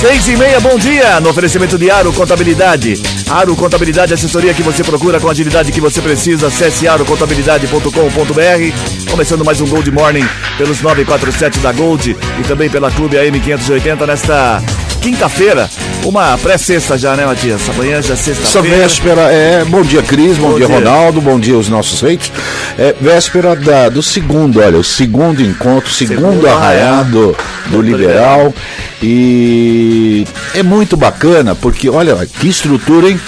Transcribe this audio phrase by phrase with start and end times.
[0.00, 3.00] Seis e meia, bom dia, no oferecimento de Aro Contabilidade.
[3.30, 6.48] Aro Contabilidade, assessoria que você procura com a agilidade que você precisa.
[6.48, 9.10] Acesse arocontabilidade.com.br.
[9.10, 10.26] Começando mais um Gold Morning
[10.58, 14.62] pelos 947 da Gold e também pela Clube AM 580 nesta
[15.00, 15.68] quinta-feira.
[16.04, 17.68] Uma pré-sexta já, né, Matias?
[17.68, 18.76] Amanhã já é Essa sexta-feira.
[18.76, 19.64] véspera é.
[19.64, 20.36] Bom dia, Cris.
[20.36, 20.76] Bom, Bom dia, dia.
[20.76, 21.20] Ronaldo.
[21.20, 22.30] Bom dia, os nossos reitos.
[22.78, 28.54] É véspera da- do segundo, olha, o segundo encontro, segundo, Segundo arraiado do Liberal.
[29.02, 30.24] E
[30.54, 33.20] é muito bacana, porque, olha, que estrutura, hein?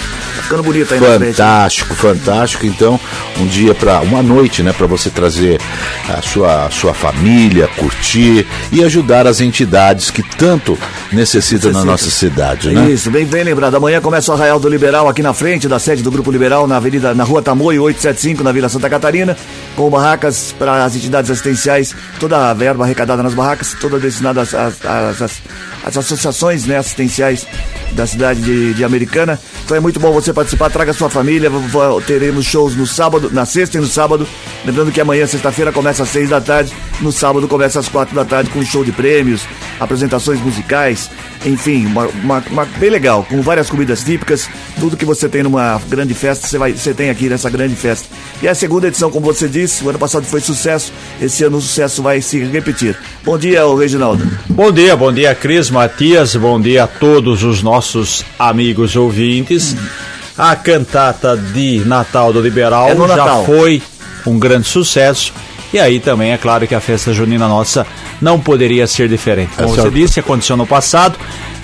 [0.49, 0.99] Ficando bonito aí.
[1.35, 2.65] Fantástico, fantástico.
[2.65, 2.99] Então,
[3.37, 5.59] um dia para uma noite, né, para você trazer
[6.09, 10.77] a sua a sua família, curtir e ajudar as entidades que tanto
[11.11, 12.89] necessitam na nossa cidade, né?
[12.91, 13.75] Isso, bem, bem lembrado.
[13.75, 16.77] Amanhã começa o Arraial do Liberal aqui na frente da sede do Grupo Liberal, na
[16.77, 19.37] Avenida, na Rua Tamoio 875, na Vila Santa Catarina,
[19.75, 24.53] com barracas para as entidades assistenciais, toda a verba arrecadada nas barracas, toda destinada às,
[24.53, 25.41] às- às- às-
[25.89, 27.45] às associações né, assistenciais
[27.91, 29.39] da cidade de, de Americana.
[29.65, 31.49] Então é muito bom você participar, traga sua família.
[32.05, 34.27] Teremos shows no sábado, na sexta e no sábado.
[34.65, 38.23] Lembrando que amanhã, sexta-feira, começa às seis da tarde, no sábado começa às quatro da
[38.23, 39.45] tarde com show de prêmios,
[39.79, 41.09] apresentações musicais,
[41.45, 45.79] enfim, uma, uma- uma- bem legal, com várias comidas típicas, tudo que você tem numa
[45.87, 48.07] grande festa, você, vai, você tem aqui nessa grande festa.
[48.41, 51.61] E a segunda edição, como você disse, o ano passado foi sucesso, esse ano o
[51.61, 52.97] sucesso vai se repetir.
[53.23, 54.27] Bom dia, Reginaldo.
[54.49, 59.75] Bom dia, bom dia, Cris Matias, bom dia a todos os nossos amigos ouvintes.
[60.37, 63.45] A cantata de Natal do Liberal É já Natal.
[63.45, 63.81] foi
[64.25, 65.33] um grande sucesso.
[65.73, 67.85] E aí também é claro que a festa junina nossa
[68.21, 69.51] não poderia ser diferente.
[69.55, 71.17] Como Essa- você disse, aconteceu no passado,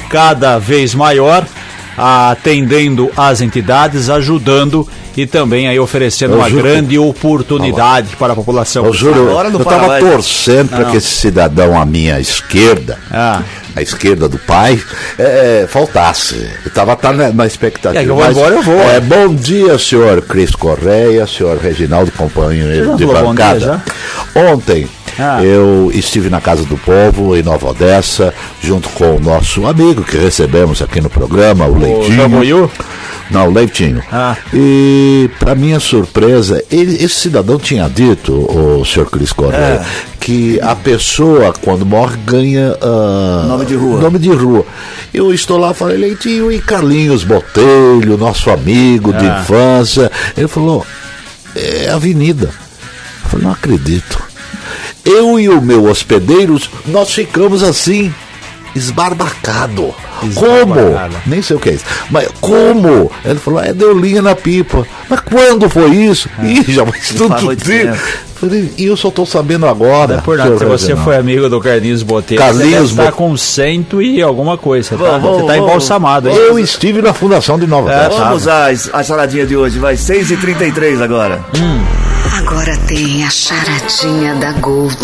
[0.09, 1.45] cada vez maior,
[1.97, 8.35] atendendo as entidades, ajudando e também aí oferecendo Eu uma juro- grande oportunidade para a
[8.35, 8.85] população.
[8.85, 10.03] Eu juro, Agora não eu para tava mais.
[10.03, 13.41] torcendo para que esse cidadão à minha esquerda, Ah.
[13.75, 14.79] à esquerda do pai,
[15.17, 16.49] é, faltasse.
[16.65, 17.99] Eu tava tá na, na expectativa.
[18.01, 18.79] É, que eu vou embora, eu vou.
[18.81, 23.59] É, bom dia, senhor Cris Correia, senhor Reginaldo, companheiro de falou bom bancada.
[24.35, 24.87] dia, Ontem.
[25.17, 25.41] Ah.
[25.41, 30.17] Eu estive na Casa do Povo, em Nova Odessa, junto com o nosso amigo que
[30.17, 32.69] recebemos aqui no programa, o, O Leitinho.
[33.31, 34.03] Não, Leitinho.
[34.11, 34.35] Ah.
[34.53, 39.85] E, para minha surpresa, ele- esse cidadão tinha dito, o senhor Cris Correia, É.
[40.19, 42.77] que a pessoa, quando morre, ganha.
[42.81, 43.99] ah, Nome de rua.
[44.01, 44.65] Nome de rua.
[45.13, 49.39] Eu estou lá, falei, Leitinho, e Carlinhos Botelho, nosso amigo de Ah.
[49.41, 50.11] infância.
[50.37, 50.85] Ele falou,
[51.55, 52.51] é avenida.
[53.23, 54.23] Eu falei, não acredito.
[55.03, 58.13] Eu e o meu hospedeiros, nós ficamos assim,
[58.75, 59.93] esbarbacado.
[60.35, 60.75] Como?
[61.25, 61.85] Nem sei o que é isso.
[62.09, 63.11] Mas como?
[63.23, 64.85] Ele falou, é, deu linha na pipa.
[65.09, 66.29] Mas quando foi isso?
[66.43, 66.83] Ih, já
[67.55, 67.97] tempo.
[68.35, 70.13] Falei, E eu só estou sabendo agora.
[70.13, 73.13] Não é por nada, se você foi amigo do Carlinhos Botelho, Carlinhos você está Bot-
[73.15, 74.89] com cento e alguma coisa.
[74.89, 76.35] Você tá, Vamos, você tá embalsamado, hein?
[76.35, 78.23] Eu estive na fundação de Nova É, Odessa.
[78.25, 81.39] Vamos às, à charadinha de hoje, vai 6h33 agora.
[82.47, 84.95] Agora tem a charadinha da Gold.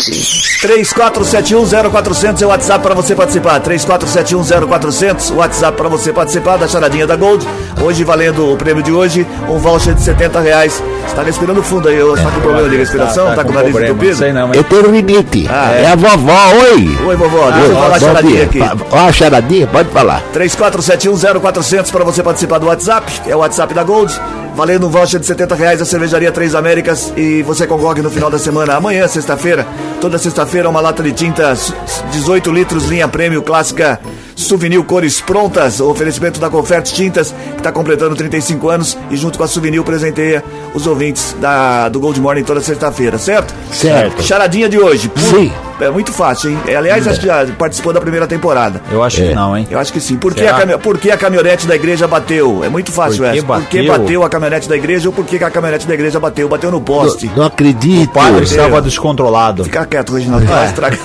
[0.62, 3.60] 34710400 é o WhatsApp para você participar.
[3.60, 7.44] 34710400, o WhatsApp para você participar da charadinha da Gold.
[7.82, 10.80] Hoje valendo o prêmio de hoje, um voucher de 70 reais.
[11.04, 13.34] Você tá respirando fundo aí, você tá com problema de respiração?
[13.34, 14.16] Tá, com o nariz problema, entupido?
[14.16, 14.56] Sei não, mas...
[14.56, 15.48] Eu tenho rinite.
[15.50, 15.86] Ah, é.
[15.88, 16.96] a vovó, oi.
[17.06, 18.66] Oi, vovó, deixa eu falar a charadinha dia.
[18.68, 18.84] aqui.
[18.88, 20.22] Ó, a charadinha, pode falar.
[20.32, 23.12] 34710400 para você participar do WhatsApp.
[23.26, 24.16] É o WhatsApp da Gold.
[24.54, 27.12] Valendo um voucher de 70 reais da Cervejaria Três Américas.
[27.16, 28.74] E você concorre no final da semana.
[28.74, 29.66] Amanhã, sexta-feira.
[30.00, 31.54] Toda sexta-feira, uma lata de tinta
[32.10, 33.98] 18 litros, linha prêmio clássica.
[34.42, 39.38] Souvenir Cores Prontas, o oferecimento da Confete Tintas, que está completando 35 anos e junto
[39.38, 40.42] com a Souvenir presenteia
[40.74, 43.54] os ouvintes da, do Gold Morning toda sexta-feira, certo?
[43.70, 44.22] Certo.
[44.22, 45.08] Charadinha de hoje.
[45.08, 45.52] Por- Sim.
[45.80, 46.58] É muito fácil, hein?
[46.68, 48.80] É, aliás, acho que já participou da primeira temporada.
[48.92, 49.66] Eu acho que não, hein?
[49.68, 50.14] Eu acho que sim.
[50.16, 52.62] Por que, a, cami- por que a caminhonete da igreja bateu?
[52.62, 53.44] É muito fácil Por essa.
[53.44, 53.98] Por que bateu?
[54.04, 56.48] bateu a caminhonete da igreja ou por que a caminhonete da igreja bateu?
[56.48, 57.28] Bateu no poste.
[57.34, 58.10] Não acredito.
[58.10, 59.64] O padre estava descontrolado.
[59.64, 60.44] Fica quieto, Reginaldo.
[60.46, 60.48] É.
[60.48, 60.98] Vai estragar.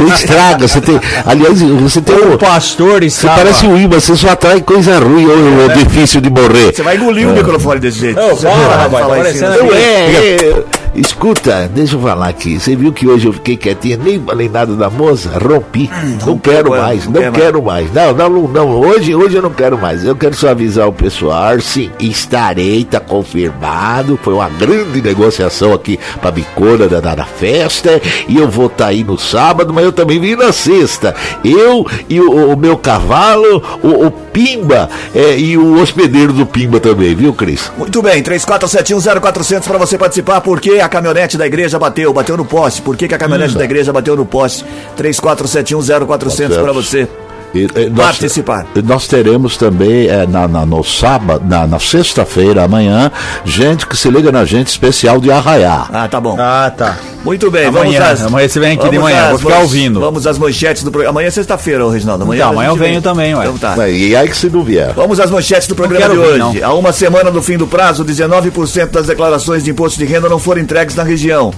[0.00, 1.00] Você estraga, você tem.
[1.24, 2.38] Aliás, você tem O o.
[2.84, 6.72] pastor Você parece um imã, você só atrai coisa ruim ou é difícil de morrer.
[6.74, 8.20] Você vai engolir o microfone desse jeito.
[8.20, 10.64] Você fala, vai rapaz, falar tá parecendo Eu- Eu, é, é,
[10.94, 12.58] Escuta, deixa eu falar aqui.
[12.58, 15.28] Você viu que hoje eu fiquei quietinha, nem falei nada da moça?
[15.38, 15.90] Rompi.
[16.24, 17.92] não quero quer, mais, não não quer quero mais.
[17.92, 18.70] Não, não, não, não.
[18.80, 20.04] Hoje, hoje eu não quero mais.
[20.04, 21.58] Eu quero só avisar o pessoal.
[21.60, 24.16] Sim, estarei, tá confirmado.
[24.22, 28.00] Foi uma grande negociação aqui pra Bicona da, da, da festa.
[28.28, 31.12] E eu vou estar aí no sábado, mas eu também vim na sexta.
[31.44, 36.78] Eu e o, o meu cavalo, o, o Pimba é, e o hospedeiro do Pimba
[36.78, 37.70] também, viu, Cris?
[37.76, 40.40] Muito bem, 34710400 para você participar.
[40.40, 42.12] Por que a caminhonete da igreja bateu?
[42.12, 42.82] Bateu no poste.
[42.82, 44.64] Por que, que a caminhonete da igreja bateu no poste?
[44.96, 47.08] 34710400 para você.
[47.54, 48.66] E, e, nós, Participar.
[48.84, 53.12] Nós teremos também é, na, na- no sábado, na, na sexta-feira, amanhã,
[53.44, 55.88] gente que se liga na gente especial de arraiar.
[55.92, 56.36] Ah, tá bom.
[56.38, 56.96] Ah, tá.
[57.24, 58.26] Muito bem, Amanhã, vamos às...
[58.26, 59.98] amanhã você vem aqui de manhã, às vou ficar ouvindo.
[60.00, 61.12] Vamos às manchetes do programa.
[61.18, 62.24] Amanhã é sexta-feira, Reginaldo.
[62.24, 63.00] Amanhã, a amanhã eu venho vem.
[63.00, 63.44] também, ué.
[63.46, 63.88] Então tá.
[63.88, 64.92] E aí que se não vier.
[64.92, 66.52] Vamos às manchetes do programa de hoje.
[66.58, 66.64] vir.
[66.64, 70.38] Há uma semana do fim do prazo, 19% das declarações de imposto de renda não
[70.38, 71.50] foram entregues na região.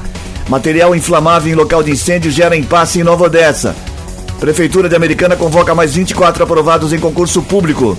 [0.49, 3.75] Material inflamável em local de incêndio gera impasse em Nova Odessa.
[4.41, 7.97] Prefeitura de Americana convoca mais 24 aprovados em concurso público.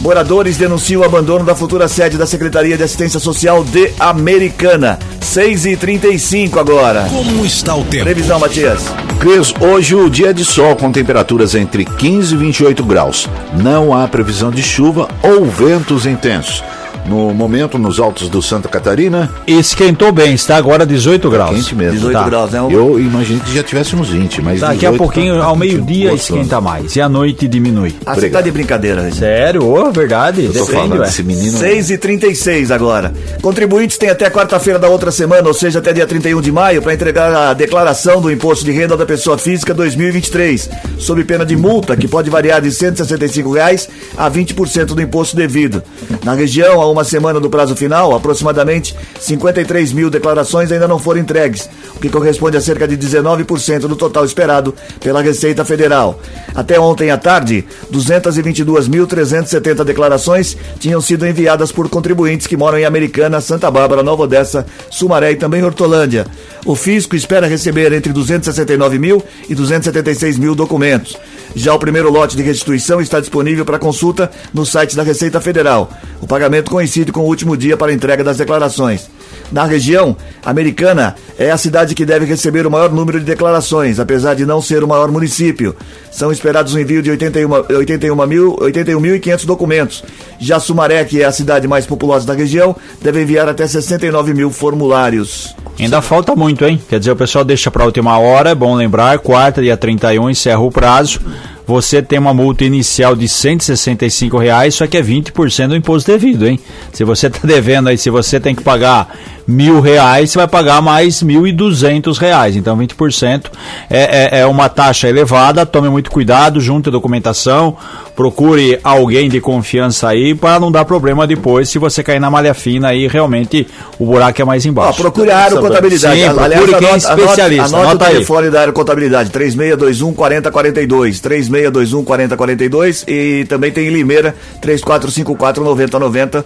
[0.00, 4.98] Moradores denunciam o abandono da futura sede da Secretaria de Assistência Social de Americana.
[5.20, 7.06] 6h35 agora.
[7.10, 8.04] Como está o tempo?
[8.04, 8.84] Previsão, Matias.
[9.18, 13.28] Cris, hoje o dia é de sol com temperaturas entre 15 e 28 graus.
[13.60, 16.62] Não há previsão de chuva ou ventos intensos.
[17.08, 21.50] No momento, nos altos do Santa Catarina, Esquentou bem, está agora 18 graus.
[21.56, 21.94] quente mesmo.
[21.94, 22.24] 18 Tá.
[22.28, 22.58] graus, né?
[22.70, 25.58] Eu imagino que já tivesse uns 20, mas Daqui a 18 pouquinho, tá- ao tá
[25.58, 26.94] meio-dia, esquenta mais.
[26.96, 27.94] E à noite diminui.
[28.04, 29.18] Ah, você tá de brincadeira, Reginaldo.
[29.18, 29.64] Sério?
[29.66, 30.42] Ô, verdade.
[30.44, 31.06] Eu tô Depende, falando ué.
[31.06, 31.58] desse menino.
[31.58, 33.12] 6 e 36 agora.
[33.40, 36.92] Contribuintes têm até quarta-feira da outra semana, ou seja, até dia 31 de maio, para
[36.92, 40.68] entregar a declaração do Imposto de Renda da Pessoa Física 2023,
[40.98, 45.82] sob pena de multa, que pode variar de 165 reais a 20% do imposto devido.
[46.24, 51.20] Na região, há uma semana do prazo final, aproximadamente 53 mil declarações ainda não foram
[51.20, 56.20] entregues, o que corresponde a cerca de 19% do total esperado pela Receita Federal.
[56.54, 63.40] Até ontem à tarde, 222.370 declarações tinham sido enviadas por contribuintes que moram em Americana,
[63.40, 66.26] Santa Bárbara, Nova Odessa, Sumaré e também Hortolândia.
[66.64, 71.16] O fisco espera receber entre 269 mil e 276 mil documentos.
[71.54, 75.90] Já o primeiro lote de restituição está disponível para consulta no site da Receita Federal.
[76.20, 79.10] O pagamento coincide com o último dia para a entrega das declarações.
[79.50, 84.34] Na região, Americana é a cidade que deve receber o maior número de declarações, apesar
[84.34, 85.74] de não ser o maior município.
[86.12, 90.04] São esperados um envio de 81 81 mil- 81.500 documentos.
[90.38, 94.50] Já Sumaré, que é a cidade mais populosa da região, deve enviar até 69 mil
[94.52, 95.52] formulários.
[95.80, 96.80] Ainda falta muito, hein?
[96.88, 100.30] Quer dizer, o pessoal deixa para a última hora, é bom lembrar, quarta, dia 31,
[100.30, 101.20] encerra o prazo.
[101.68, 106.48] Você tem uma multa inicial de 165 reais, só que é 20% do imposto devido,
[106.48, 106.58] hein?
[106.94, 109.14] Se você está devendo aí, se você tem que pagar
[109.46, 112.54] mil reais, você vai pagar mais mil e duzentos reais.
[112.54, 113.46] Então 20%
[113.88, 117.74] é, é, é uma taxa elevada, tome muito cuidado, junte a documentação,
[118.14, 122.52] procure alguém de confiança aí para não dar problema depois se você cair na malha
[122.52, 123.66] fina aí realmente
[123.98, 125.00] o buraco é mais Ó, embaixo.
[125.00, 126.20] procure a Aero Contabilidade.
[126.20, 128.12] Sim, procure quem é especialista, Anota, anota o aí.
[128.14, 131.20] telefone da Aero Contabilidade, 3621 4042.
[131.58, 136.44] 3621 4042 e também tem em Limeira, 3454 9090.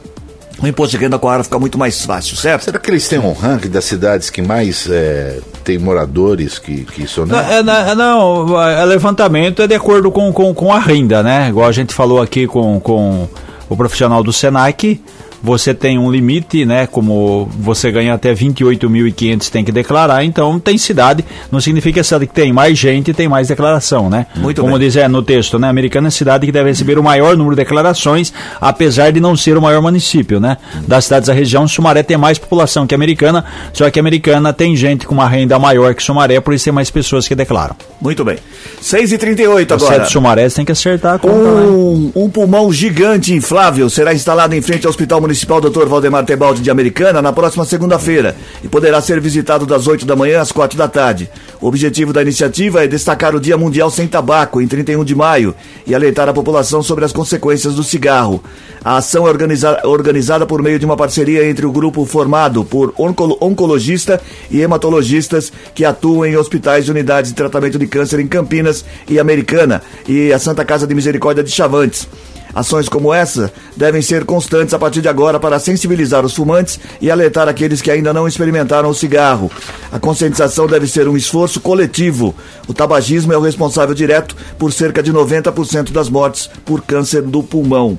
[0.63, 2.65] O imposto de renda com a Aero fica muito mais fácil, certo?
[2.65, 7.03] Será que eles têm um ranking das cidades que mais é, tem moradores que, que
[7.03, 7.37] isso não?
[7.37, 11.49] É, é, não, é levantamento é de acordo com, com, com a renda, né?
[11.49, 13.29] Igual a gente falou aqui com, com
[13.69, 15.01] o profissional do Senac,
[15.43, 16.87] você tem um limite, né?
[16.87, 22.33] Como você ganha até 28.500 tem que declarar, então tem cidade, não significa cidade que
[22.33, 24.27] tem mais gente tem mais declaração, né?
[24.37, 24.87] Muito Como bem.
[24.87, 25.69] diz é, no texto, né?
[25.69, 29.37] Americana é a cidade que deve receber o maior número de declarações, apesar de não
[29.37, 30.57] ser o maior município, né?
[30.87, 35.07] Das cidades da região, Sumaré tem mais população que Americana, só que Americana tem gente
[35.07, 37.75] com uma renda maior que Sumaré, por isso tem mais pessoas que declaram.
[38.01, 38.39] Muito bem.
[38.83, 40.05] 6h38 Você é agora.
[40.05, 41.67] de Sumaré, tem que acertar a conta, né?
[41.67, 45.87] Um, um pulmão gigante inflável será instalado em frente ao Hospital Municipal Dr.
[45.87, 50.41] Valdemar Tebaldi de Americana na próxima segunda-feira e poderá ser visitado das 8 da manhã
[50.41, 51.29] às 4 da tarde.
[51.61, 55.55] O objetivo da iniciativa é destacar o Dia Mundial Sem Tabaco, em 31 de maio,
[55.87, 58.43] e alertar a população sobre as consequências do cigarro.
[58.85, 62.93] A ação é organiza- organizada por meio de uma parceria entre o grupo formado por
[62.99, 64.21] oncolo- oncologista
[64.51, 69.19] e hematologistas que atuam em hospitais de unidades de tratamento de câncer em Campinas e
[69.19, 72.09] Americana e a Santa Casa de Misericórdia de Chavantes.
[72.55, 77.11] Ações como essa devem ser constantes a partir de agora para sensibilizar os fumantes e
[77.11, 79.51] alertar aqueles que ainda não experimentaram o cigarro.
[79.91, 82.35] A conscientização deve ser um esforço coletivo.
[82.69, 87.43] O tabagismo é o responsável direto por cerca de 90% das mortes por câncer do
[87.43, 87.99] pulmão.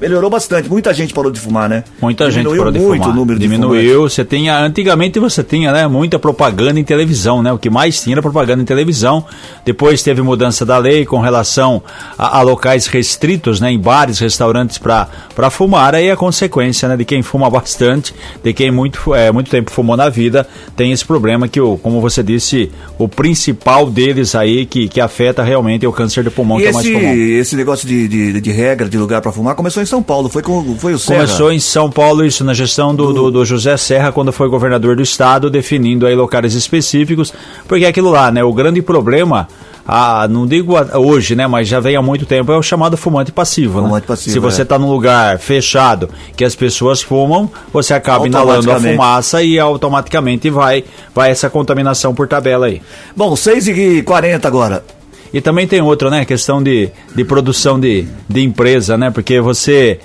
[0.00, 0.68] Melhorou bastante.
[0.68, 1.84] Muita gente parou de fumar, né?
[2.00, 3.10] Muita Diminuiu gente parou de muito fumar.
[3.10, 4.02] o número de Diminuiu.
[4.08, 7.52] Você tinha, antigamente você tinha, né, muita propaganda em televisão, né?
[7.52, 9.24] O que mais tinha era propaganda em televisão.
[9.64, 11.82] Depois teve mudança da lei com relação
[12.16, 15.94] a, a locais restritos, né, em bares, restaurantes para para fumar.
[15.94, 19.96] Aí a consequência, né, de quem fuma bastante, de quem muito é, muito tempo fumou
[19.96, 24.88] na vida, tem esse problema que o, como você disse, o principal deles aí que,
[24.88, 27.12] que afeta realmente é o câncer de pulmão, E que é o mais esse, comum.
[27.14, 30.28] esse negócio de, de, de regra, de lugar para fumar, começou em São Paulo.
[30.28, 31.20] Foi, com, foi o Serra.
[31.20, 34.94] Começou em São Paulo, isso na gestão do, do, do José Serra, quando foi governador
[34.94, 37.32] do estado, definindo aí locais específicos,
[37.66, 38.44] porque é aquilo lá, né?
[38.44, 39.48] O grande problema,
[39.86, 41.46] ah, não digo hoje, né?
[41.48, 43.88] Mas já vem há muito tempo, é o chamado fumante passivo, né?
[43.88, 44.64] Fumante passivo, Se você é.
[44.64, 50.48] está num lugar fechado que as pessoas fumam, você acaba inalando a fumaça e automaticamente
[50.48, 52.80] vai, vai essa contaminação por tabela aí.
[53.16, 54.95] Bom, 6h40 agora.
[55.32, 56.24] E também tem outra, né?
[56.24, 59.10] Questão de, de produção de, de empresa, né?
[59.10, 59.98] Porque você.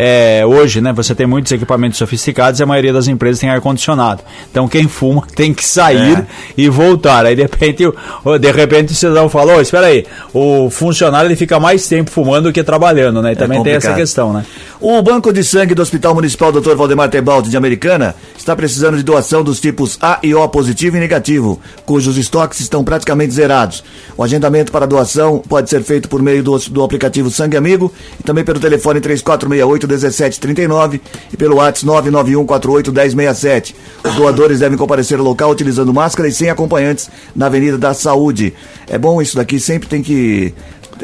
[0.00, 4.22] é, hoje, né, você tem muitos equipamentos sofisticados e a maioria das empresas tem ar-condicionado.
[4.48, 6.26] Então quem fuma tem que sair É.
[6.56, 7.26] e voltar.
[7.26, 7.84] Aí de repente,
[8.24, 12.12] o- de repente o cidadão falou, "Ô, espera aí, o funcionário ele fica mais tempo
[12.12, 13.32] fumando do que trabalhando, né?
[13.32, 13.96] E também tem essa complicado.
[13.96, 14.46] questão, né?
[14.80, 16.76] O Banco de Sangue do Hospital Municipal Dr.
[16.76, 18.14] Valdemar Tebaldi de Americana
[18.48, 22.82] está precisando de doação dos tipos A e O positivo e negativo, cujos estoques estão
[22.82, 23.84] praticamente zerados.
[24.16, 28.22] O agendamento para doação pode ser feito por meio do, do aplicativo Sangue Amigo e
[28.22, 30.98] também pelo telefone 3468-1739
[31.30, 33.74] e pelo WhatsApp 991481067.
[34.02, 38.54] Os doadores devem comparecer ao local utilizando máscara e sem acompanhantes na Avenida da Saúde.
[38.86, 40.54] É bom isso daqui, sempre tem que...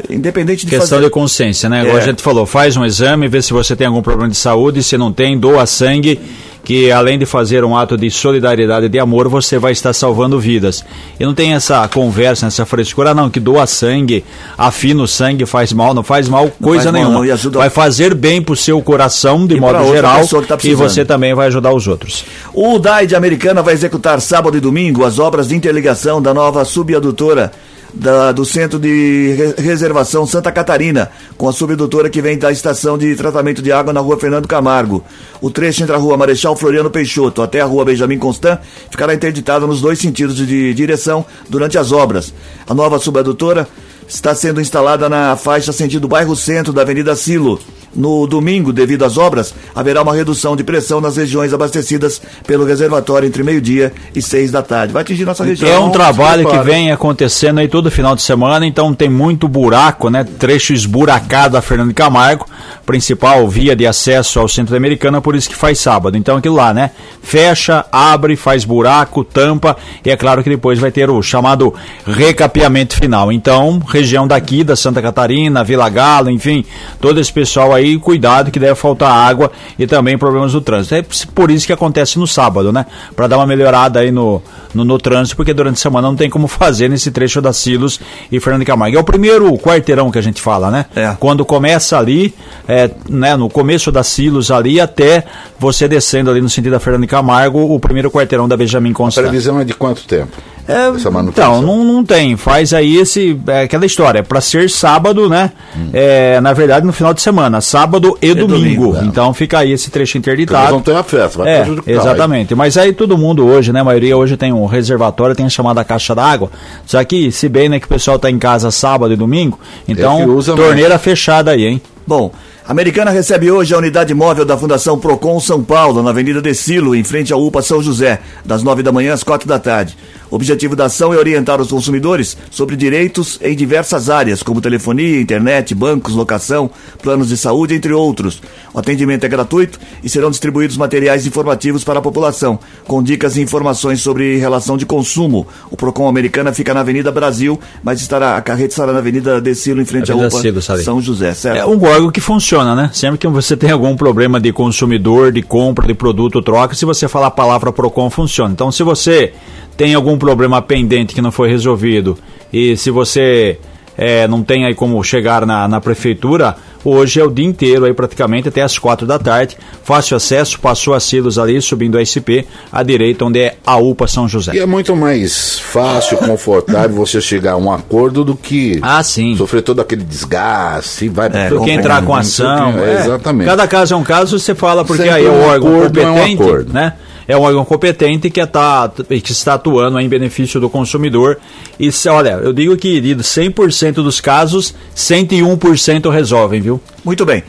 [0.09, 1.03] Independente de Questão fazer...
[1.05, 1.87] de consciência, né?
[1.87, 1.91] É.
[1.91, 4.97] a gente falou, faz um exame, vê se você tem algum problema de saúde, se
[4.97, 6.19] não tem, doa sangue,
[6.65, 10.39] que além de fazer um ato de solidariedade e de amor, você vai estar salvando
[10.39, 10.83] vidas.
[11.19, 14.25] E não tem essa conversa, essa frescura, não, que doa sangue,
[14.57, 17.19] afina o sangue, faz mal, não faz mal coisa faz mal, nenhuma.
[17.19, 20.73] não, e ajuda- Vai fazer bem pro seu coração, de E modo geral, tá e
[20.73, 22.25] você também vai ajudar os outros.
[22.51, 26.65] O DAI de Americana vai executar sábado e domingo as obras de interligação da nova
[26.65, 27.51] subadutora
[27.95, 32.97] da- do Centro de Re- Reservação Santa Catarina, com a subadutora que vem da estação
[32.97, 35.03] de tratamento de água na rua Fernando Camargo.
[35.41, 38.59] O trecho entre a rua Marechal Floriano Peixoto até a rua Benjamin Constant
[38.91, 42.33] ficará interditado nos dois sentidos de direção durante as obras.
[42.67, 43.67] A nova subadutora
[44.07, 47.59] está sendo instalada na faixa sentido bairro centro da Avenida Silo.
[47.95, 53.27] No domingo, devido às obras, haverá uma redução de pressão nas regiões abastecidas pelo reservatório
[53.27, 54.93] entre meio-dia e seis da tarde.
[54.93, 55.69] Vai atingir nossa região.
[55.71, 60.09] é um trabalho que vem acontecendo aí todo final de semana, então tem muito buraco,
[60.09, 60.23] né?
[60.23, 62.45] Trecho esburacado a Fernando Camargo,
[62.85, 66.17] principal via de acesso ao centro da americana, por isso que faz sábado.
[66.17, 66.91] Então aquilo lá, né?
[67.21, 71.73] Fecha, abre, faz buraco, tampa, e é claro que depois vai ter o chamado
[72.05, 73.31] recapeamento final.
[73.31, 76.65] Então, região daqui, da Santa Catarina, Vila Galo, enfim,
[76.99, 80.95] todo esse pessoal aí, cuidado que deve faltar água e também problemas do trânsito.
[80.95, 82.85] É por isso que acontece no sábado, né?
[83.15, 84.41] Para dar uma melhorada aí no,
[84.73, 87.99] no, no trânsito, porque durante a semana não tem como fazer nesse trecho da Silos
[88.31, 88.97] e Fernando Camargo.
[88.97, 90.85] É o primeiro quarteirão que a gente fala, né?
[90.95, 91.15] É.
[91.19, 92.33] Quando começa ali,
[92.67, 95.23] é, né, no começo da Silos ali, até
[95.59, 99.23] você descendo ali no sentido da Fernando Camargo, o primeiro quarteirão da Benjamin A Constant.
[99.23, 100.31] previsão é de quanto tempo?
[100.67, 101.59] É, Essa manutenção.
[101.59, 102.35] então, não, não tem.
[102.35, 104.23] Faz aí esse, é, aquela história.
[104.23, 105.51] Para ser sábado, né?
[105.93, 107.61] É, na verdade, no final de semana.
[107.61, 108.87] Sábado e, domingo.
[108.87, 109.03] domingo, é.
[109.05, 110.71] Então fica aí esse trecho Porque interditado.
[110.71, 111.91] não tem a festa, vai É, prejudicar.
[111.91, 112.55] exatamente.
[112.55, 113.81] Mas aí todo mundo hoje, né?
[113.81, 116.49] A maioria hoje tem um reservatório, tem a chamada caixa d'água.
[116.85, 120.41] Só que, se bem né, que o pessoal tá em casa sábado e domingo, então
[120.55, 121.81] torneira fechada aí, hein?
[122.07, 122.31] Bom,
[122.67, 126.95] a Americana recebe hoje a unidade móvel da Fundação Procon São Paulo, na Avenida Decilo,
[126.95, 129.97] em frente à UPA São José, das nove da manhã às quatro da tarde.
[130.29, 135.21] O objetivo da ação é orientar os consumidores sobre direitos em diversas áreas, como telefonia,
[135.21, 136.69] internet, bancos, locação,
[137.01, 138.41] planos de saúde, entre outros.
[138.73, 143.41] O atendimento é gratuito e serão distribuídos materiais informativos para a população, com dicas e
[143.41, 145.47] informações sobre relação de consumo.
[145.69, 149.81] O Procon Americana fica na Avenida Brasil, mas estará, a carreta estará na Avenida Decilo,
[149.81, 150.83] em frente à UPA ali.
[150.83, 151.57] São José, certo?
[151.57, 152.89] É um órgão que funciona, né?
[152.93, 157.07] Sempre que você tem algum problema de consumidor, de compra de produto, troca, se você
[157.07, 158.51] falar a palavra PROCON, funciona.
[158.51, 159.33] Então, se você
[159.77, 162.17] tem algum problema pendente que não foi resolvido
[162.51, 163.59] e se você
[163.97, 167.93] é, não tem aí como chegar na, na prefeitura, hoje é o dia inteiro aí
[167.93, 169.57] praticamente até as quatro da tarde.
[169.83, 174.05] Fácil acesso, passou a Silos ali, subindo a SP, à direita, onde é a UPA
[174.07, 174.53] São José.
[174.53, 179.35] E é muito mais fácil, confortável você chegar a um acordo do que Ah, sim.
[179.37, 182.77] sofrer todo aquele desgaste, vai É, do que entrar com ação.
[182.79, 182.99] é.
[183.01, 183.47] exatamente.
[183.47, 186.01] Cada caso é um caso, você fala porque Sempre aí é o um órgão acordo
[186.01, 186.93] é um competente, né?
[187.27, 191.37] É um órgão competente que, tá, que está atuando em benefício do consumidor.
[191.79, 196.79] E olha, eu digo que de 100% dos casos, 101% resolvem, viu?
[197.03, 197.43] Muito bem.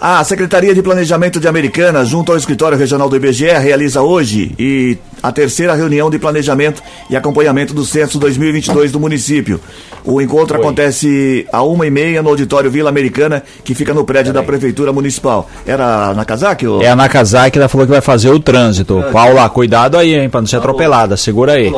[0.00, 4.96] A Secretaria de Planejamento de Americana, junto ao Escritório Regional do IBGE, realiza hoje e
[5.22, 9.60] a terceira reunião de planejamento e acompanhamento do censo 2022 do município.
[10.02, 10.62] O encontro Oi.
[10.62, 14.90] acontece a uma e meia no auditório Vila Americana, que fica no prédio da Prefeitura
[14.92, 15.50] Municipal.
[15.66, 16.66] Era na Kazak?
[16.66, 16.82] Ou...
[16.82, 18.98] É a Nakazaki, ela falou que vai fazer o trânsito.
[19.00, 19.10] É.
[19.10, 21.70] Paula, cuidado aí, hein, pra não ser tá atropelada, segura aí.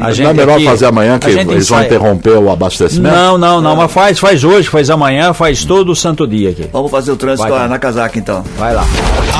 [0.00, 3.14] A gente não é melhor aqui, fazer amanhã, que eles vão interromper o abastecimento?
[3.14, 6.66] Não, não, não, mas faz, faz hoje, faz amanhã, faz todo o santo dia aqui.
[6.72, 8.42] Vamos fazer o trânsito vai, na Kazak, então.
[8.56, 8.84] Vai lá.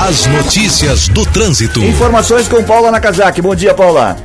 [0.06, 1.80] As notícias do trânsito.
[1.80, 3.40] Informações com Paula Nakazaki.
[3.40, 4.16] Bom dia, Paula.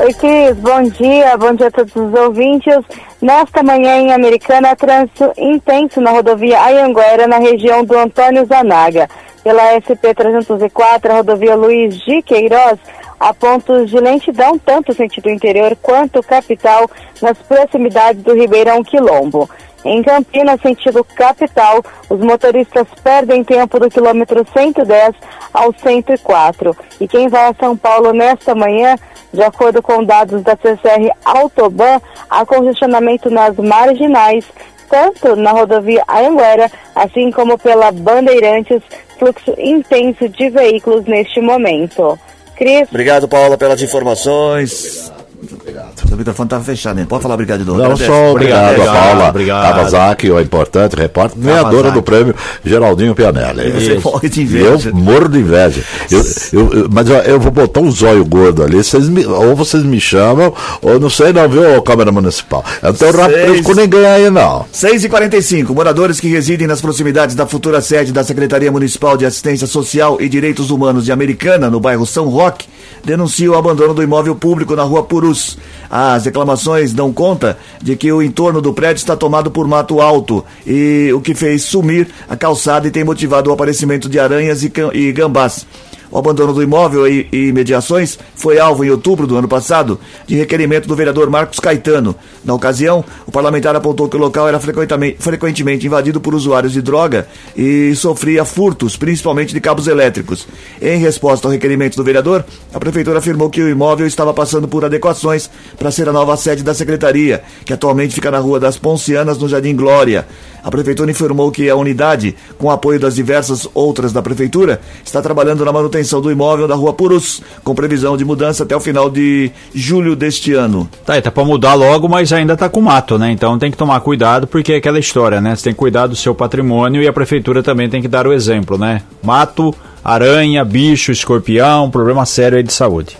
[0.00, 2.78] Oi, Cris, bom dia, bom dia a todos os ouvintes.
[3.20, 9.08] Nesta manhã em Americana, trânsito intenso na rodovia Ayanguera, na região do Antônio Zanaga.
[9.42, 12.78] Pela SP-304, a rodovia Luiz de Queiroz,
[13.18, 16.88] há pontos de lentidão, tanto sentido interior quanto capital,
[17.20, 19.50] nas proximidades do Ribeirão Quilombo.
[19.88, 25.14] Em Campinas, sentido capital, os motoristas perdem tempo do quilômetro 110
[25.52, 26.76] ao 104.
[27.00, 28.96] E quem vai a São Paulo nesta manhã
[29.32, 34.44] de acordo com dados da CCR Autoban, há congestionamento nas marginais,
[34.90, 38.82] tanto na rodovia Anhanguera, assim como pela Bandeirantes,
[39.18, 42.18] fluxo intenso de veículos neste momento.
[42.56, 42.88] Cris.
[42.90, 45.12] Obrigado, Paula, pelas informações.
[45.40, 46.12] Obrigado.
[46.12, 47.06] O microfone estava fechado, hein?
[47.06, 47.80] Pode falar obrigado de novo.
[47.80, 49.74] Não, só obrigado, obrigado a Paula obrigado.
[49.74, 53.70] Kawasaki, o importante repórter, ganhadora do prêmio Geraldinho Pianelli.
[53.70, 54.88] Você morre de inveja.
[54.88, 55.84] Eu morro de inveja.
[56.10, 59.54] Eu, eu, eu, mas eu, eu, vou botar um zóio gordo ali, vocês me, ou
[59.54, 60.52] vocês me chamam,
[60.82, 62.64] ou não sei não, viu, Câmara Municipal.
[62.82, 64.66] Eu não tenho rápido com ninguém aí, não.
[64.74, 70.20] 6h45, moradores que residem nas proximidades da futura sede da Secretaria Municipal de Assistência Social
[70.20, 72.66] e Direitos Humanos de Americana, no bairro São Roque,
[73.04, 75.58] denunciam o abandono do imóvel público na rua Purus.
[75.90, 80.44] As reclamações dão conta de que o entorno do prédio está tomado por mato alto
[80.66, 85.12] e o que fez sumir a calçada e tem motivado o aparecimento de aranhas e
[85.12, 85.66] gambás.
[86.10, 90.36] O abandono do imóvel e, e mediações foi alvo em outubro do ano passado de
[90.36, 92.14] requerimento do vereador Marcos Caetano.
[92.44, 97.28] Na ocasião, o parlamentar apontou que o local era frequentemente, invadido por usuários de droga
[97.56, 100.48] e sofria furtos, principalmente de cabos elétricos.
[100.80, 104.84] Em resposta ao requerimento do vereador, a prefeitura afirmou que o imóvel estava passando por
[104.84, 109.38] adequações para ser a nova sede da secretaria, que atualmente fica na Rua das Poncianas,
[109.38, 110.26] no Jardim Glória.
[110.62, 115.64] A prefeitura informou que a unidade, com apoio das diversas outras da prefeitura, está trabalhando
[115.64, 119.50] na manutenção do imóvel da Rua Purus, com previsão de mudança até o final de
[119.74, 120.88] julho deste ano.
[121.04, 123.30] Tá, e tá para mudar logo, mas ainda tá com mato, né?
[123.30, 125.54] Então tem que tomar cuidado porque é aquela história, né?
[125.54, 128.32] Você tem que cuidar do seu patrimônio e a prefeitura também tem que dar o
[128.32, 129.02] exemplo, né?
[129.22, 133.16] Mato, aranha, bicho, escorpião, problema sério aí de saúde.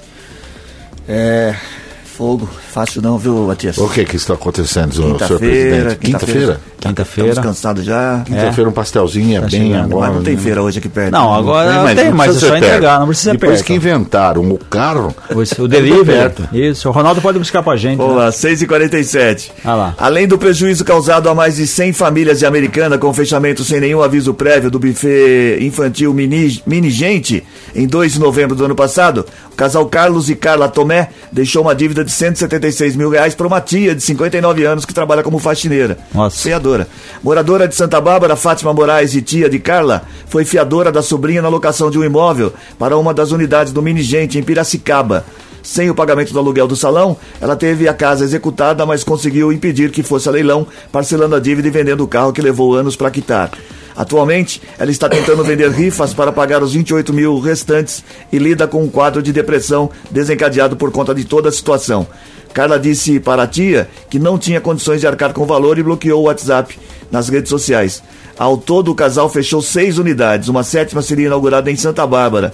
[1.08, 1.54] É,
[2.04, 2.48] fogo.
[2.70, 3.78] Fácil não, viu, Matias?
[3.78, 5.38] O que que está acontecendo, senhor presidente?
[5.38, 5.96] Quinta-feira.
[5.96, 6.60] Quinta-feira.
[6.78, 8.22] Estamos cansados já.
[8.24, 10.06] Quinta-feira um pastelzinho é tá bem agora.
[10.06, 10.42] Mas não tem né?
[10.42, 11.12] feira hoje aqui perto.
[11.12, 13.66] Não, agora não, mas tem, mas é só entregar, não precisa Depois perto.
[13.66, 15.14] que inventaram o carro...
[15.30, 16.34] O, o delivery.
[16.52, 18.00] Isso, o Ronaldo pode buscar pra gente.
[18.00, 18.30] Olá, né?
[18.30, 19.50] 6h47.
[19.64, 19.94] Ah lá.
[19.98, 24.02] Além do prejuízo causado a mais de 100 famílias de Americana com fechamento sem nenhum
[24.02, 29.26] aviso prévio do buffet infantil Mini, mini Gente, em 2 de novembro do ano passado,
[29.52, 33.60] o casal Carlos e Carla Tomé deixou uma dívida de 176 mil reais para uma
[33.60, 35.98] tia de 59 anos que trabalha como faxineira.
[36.14, 36.38] Nossa.
[37.22, 41.48] Moradora de Santa Bárbara, Fátima Moraes e tia de Carla, foi fiadora da sobrinha na
[41.48, 45.24] locação de um imóvel para uma das unidades do Mini Gente em Piracicaba.
[45.62, 49.90] Sem o pagamento do aluguel do salão, ela teve a casa executada, mas conseguiu impedir
[49.90, 53.10] que fosse a leilão, parcelando a dívida e vendendo o carro que levou anos para
[53.10, 53.50] quitar.
[53.98, 58.84] Atualmente, ela está tentando vender rifas para pagar os 28 mil restantes e lida com
[58.84, 62.06] um quadro de depressão desencadeado por conta de toda a situação.
[62.52, 65.82] Carla disse para a tia que não tinha condições de arcar com o valor e
[65.82, 66.78] bloqueou o WhatsApp
[67.10, 68.02] nas redes sociais.
[68.38, 72.52] Ao todo, o casal fechou seis unidades, uma sétima seria inaugurada em Santa Bárbara.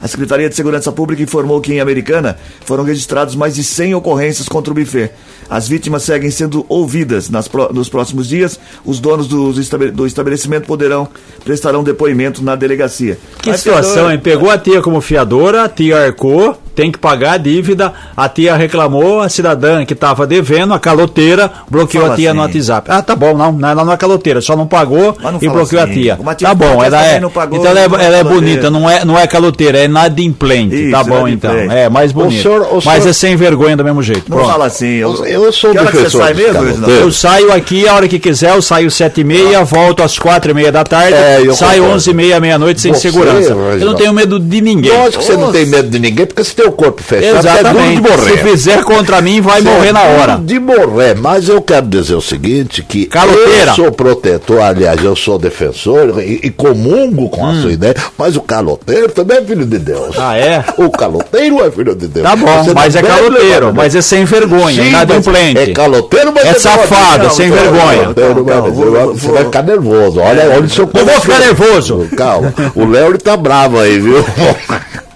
[0.00, 4.48] A Secretaria de Segurança Pública informou que em Americana foram registrados mais de 100 ocorrências
[4.48, 5.10] contra o buffet.
[5.48, 7.28] As vítimas seguem sendo ouvidas.
[7.28, 9.52] Nas, nos próximos dias, os donos do,
[9.92, 11.06] do estabelecimento poderão
[11.44, 13.18] prestarão depoimento na delegacia.
[13.42, 14.18] Que situação, hein?
[14.18, 17.92] Pegou a tia como fiadora, a tia arcou, tem que pagar a dívida.
[18.16, 22.36] A tia reclamou, a cidadã que estava devendo, a caloteira, bloqueou a tia assim.
[22.38, 22.90] no WhatsApp.
[22.90, 25.90] Ah, tá bom, não, ela não é caloteira, só não pagou não e bloqueou assim.
[25.90, 26.18] a tia.
[26.38, 29.26] tá bom, ela é, pagou, então ela é, ela é bonita, não é, não é
[29.26, 30.74] caloteira, é inadimplente.
[30.74, 32.38] Isso, tá bom então, é mais bonito.
[32.38, 33.08] O senhor, o mas senhor...
[33.08, 34.30] é sem vergonha do mesmo jeito.
[34.30, 34.50] Não Pronto.
[34.50, 34.86] fala assim.
[34.86, 38.54] Eu, eu sou que hora você sai mesmo, Eu saio aqui a hora que quiser,
[38.54, 42.10] eu saio sete e meia, volto às quatro e meia da tarde, é, saio onze
[42.10, 43.52] e meia, meia-noite sem segurança.
[43.52, 44.90] Eu não tenho medo de ninguém.
[44.90, 47.40] Lógico que você não tem medo de ninguém, porque você tem o corpo fechado, é
[47.40, 47.94] duro Exatamente.
[47.96, 48.30] de morrer.
[48.30, 50.40] Se fizer contra mim, vai Você morrer é na hora.
[50.42, 53.70] De morrer, mas eu quero dizer o seguinte, que Caloteira.
[53.72, 58.36] eu sou protetor, aliás, eu sou defensor e, e comungo com a sua ideia, mas
[58.36, 60.16] o caloteiro também é filho de Deus.
[60.16, 60.20] Hum.
[60.22, 60.64] Ah, é?
[60.78, 62.26] O caloteiro é filho de Deus.
[62.26, 65.54] Tá bom, Você mas é caloteiro, levar- mas é sem vergonha, Sim, inadimplente.
[65.54, 68.14] mas É caloteiro, mas É safado, Não, sem não, vergonha.
[68.14, 70.20] Calma, calma, mas vou- eu- Você vou- vai ficar nervoso.
[70.20, 72.08] Olha, olha o seu Não vou ficar nervoso.
[72.16, 72.52] Calma.
[72.74, 74.24] O Léo ele tá bravo aí, viu?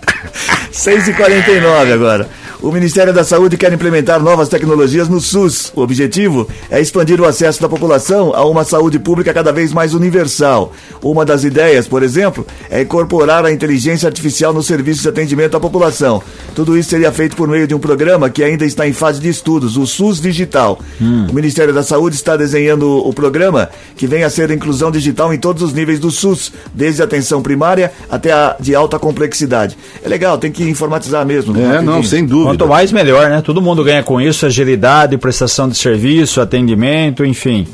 [0.75, 2.29] 6h49 agora.
[2.65, 5.71] O Ministério da Saúde quer implementar novas tecnologias no SUS.
[5.77, 9.93] O objetivo é expandir o acesso da população a uma saúde pública cada vez mais
[9.93, 10.73] universal.
[11.03, 15.61] Uma das ideias, por exemplo, é incorporar a inteligência artificial nos serviços de atendimento à
[15.61, 16.23] população.
[16.55, 19.29] Tudo isso seria feito por meio de um programa que ainda está em fase de
[19.29, 20.81] estudos, o SUS Digital.
[21.29, 25.35] O Ministério da Saúde está desenhando o programa que vem a ser a inclusão digital
[25.35, 29.77] em todos os níveis do SUS, desde a atenção primária até a de alta complexidade.
[30.03, 31.55] É legal, tem que informatizar mesmo.
[31.61, 32.54] É, não, sem dúvida.
[32.57, 33.43] Quanto mais melhor, né?
[33.43, 37.67] Todo mundo ganha com isso, agilidade, prestação de serviço, atendimento, enfim.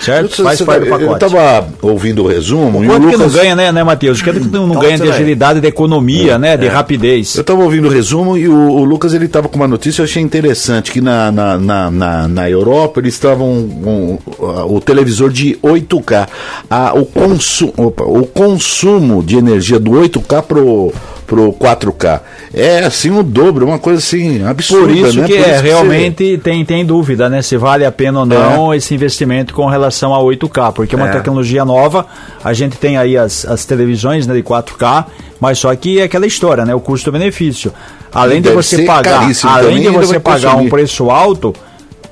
[0.00, 0.40] Certo?
[0.40, 1.24] Eu- Faz eu- parte do Eu pacote.
[1.26, 3.34] estava ouvindo o resumo o Quanto que não Lucas...
[3.34, 4.22] ganha, né, né Matheus?
[4.22, 6.56] Quanto que não Quanto ganha de agilidade, de economia, né?
[6.56, 7.34] De rapidez.
[7.34, 10.04] Eu estava ouvindo o resumo e o, o Lucas ele estava com uma notícia eu
[10.04, 15.30] achei interessante que na, na, na, na, na Europa eles estavam um, uh, o televisor
[15.30, 16.28] de 8K,
[16.70, 20.92] a, o, consu, opa, o consumo de energia do 8K pro
[21.30, 22.20] pro 4K
[22.52, 25.26] é assim o dobro, uma coisa assim absurda, Por isso né?
[25.28, 27.40] que Por é, você- realmente tem, tem dúvida, né?
[27.40, 31.08] Se vale a pena ou não esse investimento com relação a 8K, porque é uma
[31.08, 31.12] É.
[31.12, 32.04] tecnologia nova,
[32.42, 35.06] a gente tem aí as, as televisões né, de 4K,
[35.38, 36.74] mas só que é aquela história, né?
[36.74, 37.72] O custo-benefício.
[38.12, 40.70] Além E de você pagar, além de você pagar um consumir.
[40.70, 41.54] preço alto,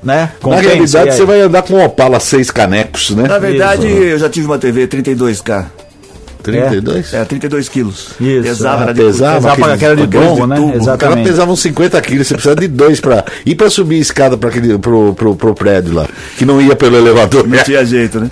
[0.01, 0.29] né?
[0.41, 3.27] Na realidade você vai andar com um Opala seis canecos, né?
[3.27, 5.65] Na verdade, eu já tive uma TV 32K.
[6.43, 7.13] 32?
[7.13, 8.09] É, 32 quilos.
[8.19, 10.59] Isso, Pesava, ah, era de pesava, pesava aquele- aquela de tubo, né?
[10.59, 11.27] O cara Exatamente.
[11.29, 14.49] pesava uns 50 quilos, você precisa de dois para ir para subir a escada para
[14.49, 17.47] aquele pro, pro, pro prédio lá, que não ia pelo elevador.
[17.47, 18.27] Não tinha jeito, né?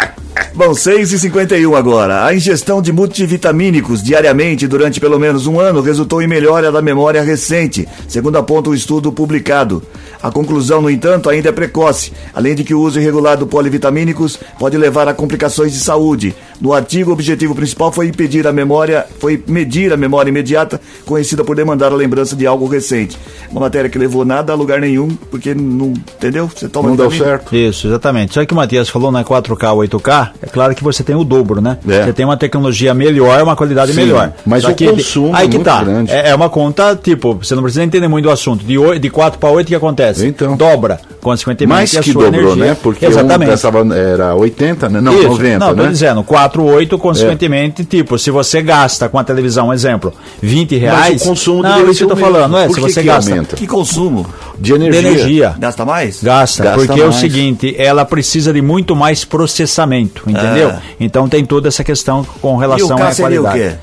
[0.54, 2.24] Bom, 6 e 51 agora.
[2.26, 7.22] A ingestão de multivitamínicos diariamente durante pelo menos um ano resultou em melhora da memória
[7.22, 9.84] recente, segundo aponta o estudo publicado.
[10.22, 14.40] A conclusão, no entanto, ainda é precoce, além de que o uso irregular de polivitamínicos
[14.60, 16.36] pode levar a complicações de saúde.
[16.60, 21.44] No artigo, o objetivo principal foi impedir a memória, foi medir a memória imediata, conhecida
[21.44, 23.18] por demandar a lembrança de algo recente.
[23.52, 26.50] Uma matéria que levou nada a lugar nenhum, porque não, entendeu?
[26.54, 27.56] Você toma Não deu certo.
[27.56, 28.34] Isso, exatamente.
[28.34, 31.62] Só que o Matias falou na 4K, 8K, é claro que você tem o dobro,
[31.62, 31.78] né?
[31.88, 32.06] É.
[32.06, 34.34] Você tem uma tecnologia melhor, uma qualidade Sim, melhor.
[34.46, 35.84] mas Só o que, consumo aí é que muito tá.
[35.84, 36.12] grande.
[36.12, 38.66] É, é uma conta, tipo, você não precisa entender muito do assunto.
[38.66, 40.26] De, 8, de 4 para 8, o que acontece?
[40.26, 40.58] Então.
[40.58, 42.66] Dobra, consequentemente, Mais a que sua dobrou, energia.
[42.66, 42.78] né?
[42.82, 43.50] Porque Exatamente.
[43.50, 45.02] um pensava era 80, né?
[45.02, 45.28] Não, Isso.
[45.30, 45.90] 90, não, tô né?
[45.90, 51.22] dizendo, 4, 8, consequentemente, tipo, se você gasta com a televisão, um exemplo, 20 reais.
[51.24, 52.32] consumo não, deveria isso que eu tô o mesmo.
[52.34, 52.66] falando, não é?
[52.68, 53.56] Por se que você que gasta aumenta?
[53.56, 54.26] Que consumo?
[54.58, 55.02] De energia.
[55.02, 55.56] de energia.
[55.60, 56.24] Gasta mais?
[56.24, 57.16] Gasta, Gasta porque é o mais.
[57.20, 60.70] seguinte, ela precisa de muito mais processamento, entendeu?
[60.70, 60.82] Ah.
[61.00, 63.72] Então tem toda essa questão com o relação à seria o qualidade.
[63.76, 63.80] quê?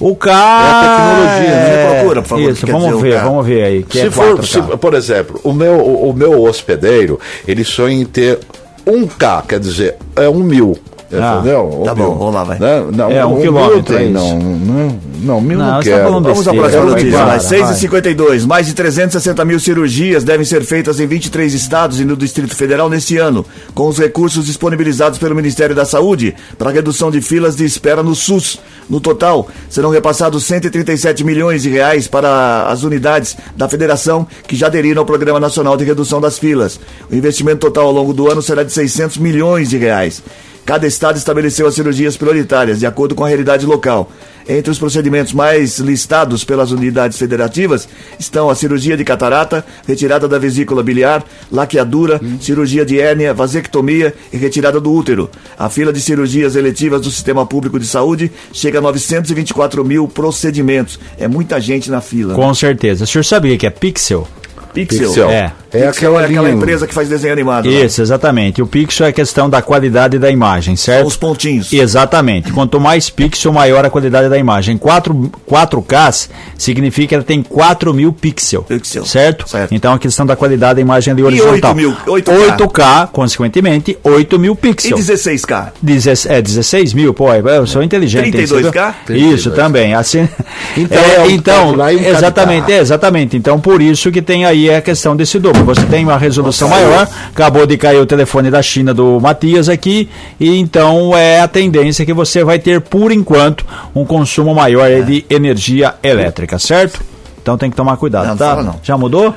[0.00, 1.66] O K É a tecnologia, né?
[1.86, 3.98] Você procura, por favor, o que Isso, quer vamos o ver, vamos ver aí, que
[4.00, 4.46] se é for, 4K.
[4.72, 8.40] se- por exemplo, o meu, o, o meu hospedeiro, ele sonha em ter
[8.84, 10.76] um K, quer dizer, é um mil.
[11.20, 11.82] Ah, entendeu?
[11.84, 12.14] tá Um bom, mil.
[12.18, 12.58] vamos lá, vai.
[12.58, 15.82] Não, não, É, um mil quilômetro, tem, é não, não, não, mil não, Não, tá
[15.82, 16.04] quero.
[16.04, 17.10] falando Vamos à próxima notícia.
[17.18, 17.72] vai, Vai, 6 vai.
[17.72, 22.16] e 52 Mais de 360 mil cirurgias devem ser feitas em 23 estados e no
[22.16, 23.44] Distrito Federal neste ano,
[23.74, 28.02] com os recursos disponibilizados pelo Ministério da Saúde para a redução de filas de espera
[28.02, 28.58] no SUS.
[28.90, 34.66] No total, serão repassados 137 milhões de reais para as unidades da federação que já
[34.66, 36.78] aderiram ao Programa Nacional de Redução das Filas.
[37.10, 40.22] O investimento total ao longo do ano será de 600 milhões de reais.
[40.64, 44.10] Cada estado estabeleceu as cirurgias prioritárias, de acordo com a realidade local.
[44.48, 50.38] Entre os procedimentos mais listados pelas unidades federativas estão a cirurgia de catarata, retirada da
[50.38, 55.30] vesícula biliar, laqueadura, cirurgia de hérnia, vasectomia e retirada do útero.
[55.58, 60.98] A fila de cirurgias eletivas do Sistema Público de Saúde chega a 924 mil procedimentos.
[61.18, 62.34] É muita gente na fila.
[62.34, 63.04] Com certeza.
[63.04, 64.26] O senhor sabia que é Pixel?
[64.72, 65.06] Pixel.
[65.08, 65.30] Pixel.
[65.30, 65.52] É.
[65.74, 67.66] É Pixel aquela, é aquela linha- empresa que faz desenho animado.
[67.68, 67.72] né?
[67.84, 68.60] Isso, exatamente.
[68.60, 71.06] O pixel é a questão da qualidade da imagem, São certo?
[71.06, 71.72] os pontinhos.
[71.72, 72.52] Exatamente.
[72.52, 74.76] Quanto mais pixel, maior a qualidade da imagem.
[74.76, 78.66] 4, 4K significa que ela tem 4 mil pixels.
[78.66, 79.04] Pixel.
[79.06, 79.48] Certo?
[79.48, 79.74] Certo.
[79.74, 81.70] Então a questão da qualidade da imagem ali horizontal.
[81.72, 82.56] 8 mil, 8K.
[82.58, 85.00] 8K, consequentemente, 8 mil E pixels.
[85.00, 85.72] 16K?
[85.80, 88.26] Deze- é 16 mil, pô, eu sou inteligente.
[88.26, 88.94] hein, 32K?
[89.06, 89.34] você viu?
[89.34, 89.54] Isso 32K.
[89.54, 89.94] também.
[89.94, 90.28] Assim,
[90.76, 93.36] Então, é, é então e um exatamente, é, exatamente.
[93.36, 95.64] Então por isso que tem aí a questão desse dobro.
[95.64, 97.08] Você tem uma resolução maior.
[97.30, 102.04] Acabou de cair o telefone da China do Matias aqui e então é a tendência
[102.06, 107.00] que você vai ter por enquanto um consumo maior aí de energia elétrica, certo?
[107.40, 108.62] Então tem que tomar cuidado, Não, tá?
[108.62, 108.76] não.
[108.82, 109.34] Já mudou?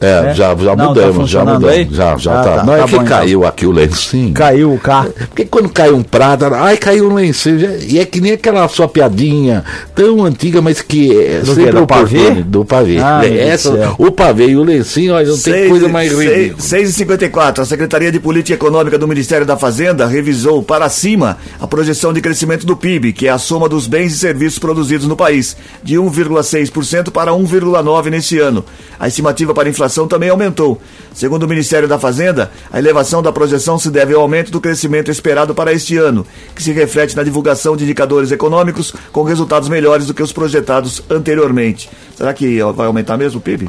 [0.00, 0.34] É, É?
[0.34, 1.74] já, já Não, tá mudamos, já funcionando mudamos.
[1.76, 1.88] aí?
[1.90, 2.56] Já, já Ah, tá.
[2.58, 2.64] tá.
[2.64, 3.16] Não é Tá que bom, então.
[3.18, 4.34] caiu aqui o lencinho.
[4.34, 5.10] Caiu o carro.
[5.28, 7.58] Porque quando cai um prato, ai, caiu um lencinho.
[7.58, 11.64] já- E é que nem aquela sua piadinha tão antiga, mas que é Do sempre
[11.64, 11.72] quê?
[11.72, 12.30] Do pavê?
[12.42, 12.98] Do pavê.
[12.98, 16.30] Ah, Essa, o pavê e o lencinho, olha, não tem Seis coisa e- mais seis-
[16.30, 16.60] ridícula.
[16.62, 21.38] 6 e 54 a Secretaria de Política Econômica do Ministério da Fazenda revisou para cima
[21.60, 25.06] a projeção de crescimento do PIB, que é a soma dos bens e serviços produzidos
[25.06, 28.62] no país, de 1,6% para 1,9% neste ano.
[29.00, 30.80] A estimativa para a inflação também aumentou.
[31.14, 35.10] Segundo o Ministério da Fazenda, a elevação da projeção se deve ao aumento do crescimento
[35.10, 40.06] esperado para este ano, que se reflete na divulgação de indicadores econômicos com resultados melhores
[40.06, 41.88] do que os projetados anteriormente.
[42.16, 43.68] Será que vai aumentar mesmo o PIB?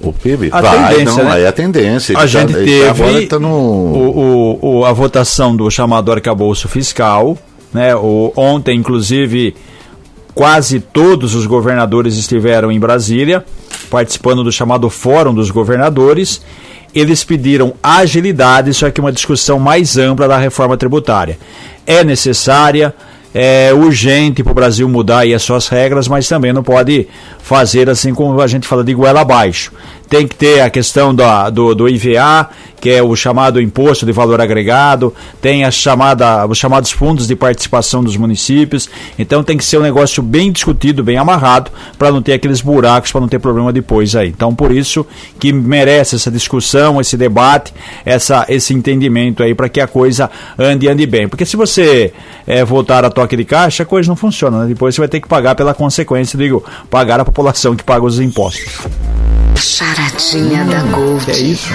[0.00, 0.50] O PIB?
[0.52, 1.36] A vai, tendência, não, né?
[1.36, 2.16] aí é a tendência.
[2.16, 3.48] A Ele gente tá- teve Agora tá no...
[3.48, 7.36] o, o- o- a votação do chamado arcabouço fiscal,
[7.74, 7.96] né?
[7.96, 9.56] O, ontem, inclusive,
[10.34, 13.44] quase todos os governadores estiveram em Brasília,
[13.88, 16.40] participando do chamado Fórum dos Governadores.
[16.94, 21.38] Eles pediram agilidade, só que uma discussão mais ampla da reforma tributária.
[21.86, 22.94] É necessária,
[23.34, 27.08] é urgente para o Brasil mudar as suas regras, mas também não pode
[27.48, 29.72] fazer assim como a gente fala de goela abaixo.
[30.06, 32.48] Tem que ter a questão da, do, do IVA,
[32.80, 37.34] que é o chamado imposto de valor agregado, tem a chamada, os chamados fundos de
[37.34, 38.88] participação dos municípios.
[39.18, 43.12] Então tem que ser um negócio bem discutido, bem amarrado, para não ter aqueles buracos,
[43.12, 44.28] para não ter problema depois aí.
[44.28, 45.06] Então por isso
[45.38, 47.72] que merece essa discussão, esse debate,
[48.04, 51.28] essa, esse entendimento aí, para que a coisa ande e ande bem.
[51.28, 52.12] Porque se você
[52.46, 54.60] é, voltar a toque de caixa, a coisa não funciona.
[54.60, 54.68] Né?
[54.68, 58.18] Depois você vai ter que pagar pela consequência, digo, pagar a população que paga os
[58.18, 58.80] impostos.
[59.56, 61.30] Charadinha da Gold.
[61.30, 61.72] É isso.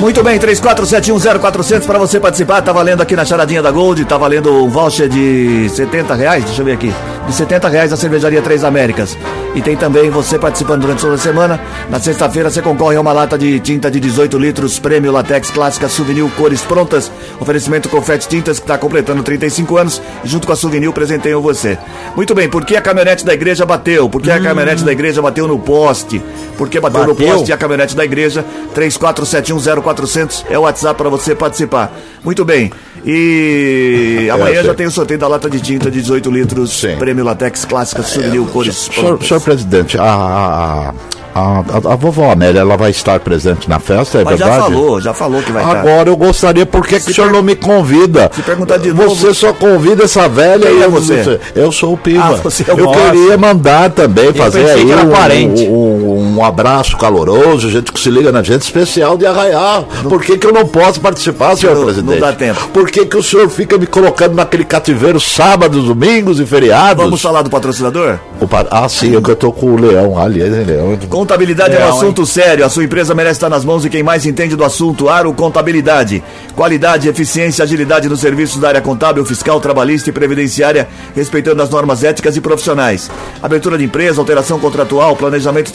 [0.00, 2.60] Muito bem, 34710400 para você participar.
[2.62, 6.60] Tá valendo aqui na charadinha da Gold, tá valendo um voucher de 70 reais, deixa
[6.60, 6.92] eu ver aqui.
[7.26, 9.16] De 70 reais na cervejaria Três Américas.
[9.54, 11.60] E tem também você participando durante toda a semana.
[11.88, 15.88] Na sexta-feira você concorre a uma lata de tinta de 18 litros, prêmio Latex Clássica
[15.88, 17.10] Souvenir Cores Prontas.
[17.38, 20.02] Oferecimento Confete Tintas, que está completando 35 anos.
[20.24, 21.78] E junto com a Souvenir presenteiam você.
[22.16, 24.08] Muito bem, por que a caminhonete da igreja bateu?
[24.08, 26.22] Por que a caminhonete da igreja bateu no poste?
[26.56, 27.32] Por que bateu, no Bateu?
[27.34, 28.44] poste e a caminhonete da igreja?
[28.74, 31.92] 34710400 é o WhatsApp para você participar.
[32.24, 32.70] Muito bem.
[33.04, 34.64] E amanhã sei.
[34.64, 36.96] já tem o sorteio da lata de tinta de 18 litros, Sim.
[36.96, 40.92] prêmio Latex Clássica Souvenir Cores Senhor, senhor presidente, a, a,
[41.34, 41.58] a,
[41.92, 44.72] a, vovó Amélia, ela vai estar presente na festa, é Mas já verdade?
[44.72, 45.80] falou, já falou que vai estar.
[45.80, 48.30] Agora eu gostaria, por que, que o senhor per- não me convida?
[48.32, 51.40] Se perguntar de Você novo- só convida essa velha Quem e é eu- você?
[51.56, 52.22] Eu sou o Piva.
[52.24, 53.00] Ah, você é eu Nossa.
[53.10, 55.62] queria mandar também, fazer pensei aí um, parente.
[55.64, 56.01] um,
[56.40, 59.86] um abraço caloroso, gente que se liga na gente, especial de Arraial.
[60.02, 62.20] Por que, que eu não posso participar, senhor Não- presidente?
[62.20, 62.68] não dá tempo.
[62.72, 67.02] Por que, que o senhor fica me colocando naquele cativeiro sábados, domingos e feriados?
[67.04, 68.18] Vamos falar do patrocinador?
[68.48, 70.98] Pa- Ah, sim, eu que tô com o leão ali, hein, leão.
[71.08, 72.64] Contabilidade é um assunto sério.
[72.64, 75.08] A sua empresa merece estar nas mãos de quem mais entende do assunto.
[75.08, 76.22] Aro Contabilidade.
[76.56, 82.02] Qualidade, eficiência, agilidade nos serviços da área contábil, fiscal, trabalhista e previdenciária, respeitando as normas
[82.04, 83.10] éticas e profissionais.
[83.42, 85.72] Abertura de empresa, alteração contratual, planejamento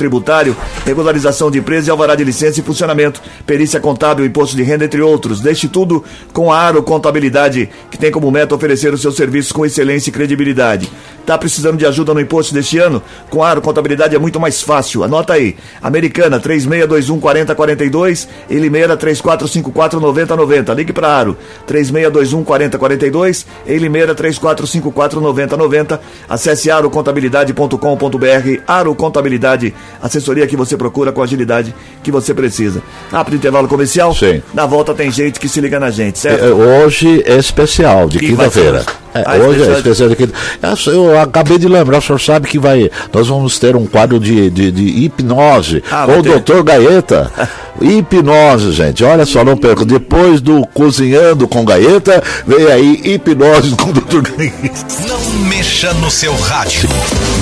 [0.86, 5.02] regularização de empresa e alvará de licença e funcionamento, perícia contábil, imposto de renda, entre
[5.02, 5.42] outros.
[5.42, 9.66] Deixe tudo com a Aro Contabilidade, que tem como meta oferecer os seus serviços com
[9.66, 10.90] excelência e credibilidade.
[11.26, 13.02] Tá precisando de ajuda no imposto deste ano?
[13.30, 15.04] Com a Aro Contabilidade é muito mais fácil.
[15.04, 15.58] Anota aí.
[15.82, 20.74] Americana 3621 4042 e Limeira 3454 9090.
[20.74, 26.02] Ligue para Aro 3621 4042 e Limeira 3454 9090.
[26.30, 28.62] Acesse arocontabilidade.com.br.
[28.66, 31.74] Aro Contabilidade, assessoria que você procura com a agilidade
[32.04, 32.84] que você precisa.
[33.12, 34.14] Rápido intervalo comercial.
[34.14, 34.44] Sim.
[34.54, 36.44] Na volta tem gente que se liga na gente, certo?
[36.44, 38.86] É, Hoje é especial, de quinta-feira.
[39.22, 39.30] Hoje?
[39.30, 42.20] É, Ah, hoje especial é especial de quinta É, Eu acabei de lembrar, o senhor
[42.20, 42.90] sabe que vai.
[43.14, 46.30] Nós vamos ter um quadro de, de, de hipnose Ah, com o ter.
[46.32, 47.32] doutor Gaeta.
[47.82, 49.04] hipnose, gente.
[49.04, 49.86] Olha só, não perca.
[49.86, 54.86] Depois do Cozinhando com Gaeta, vem aí hipnose com o doutor Gaeta.
[55.08, 56.90] Não mexa no seu rádio.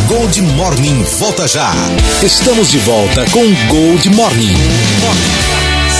[0.07, 1.71] Gold Morning volta já.
[2.21, 4.55] Estamos de volta com Gold Morning.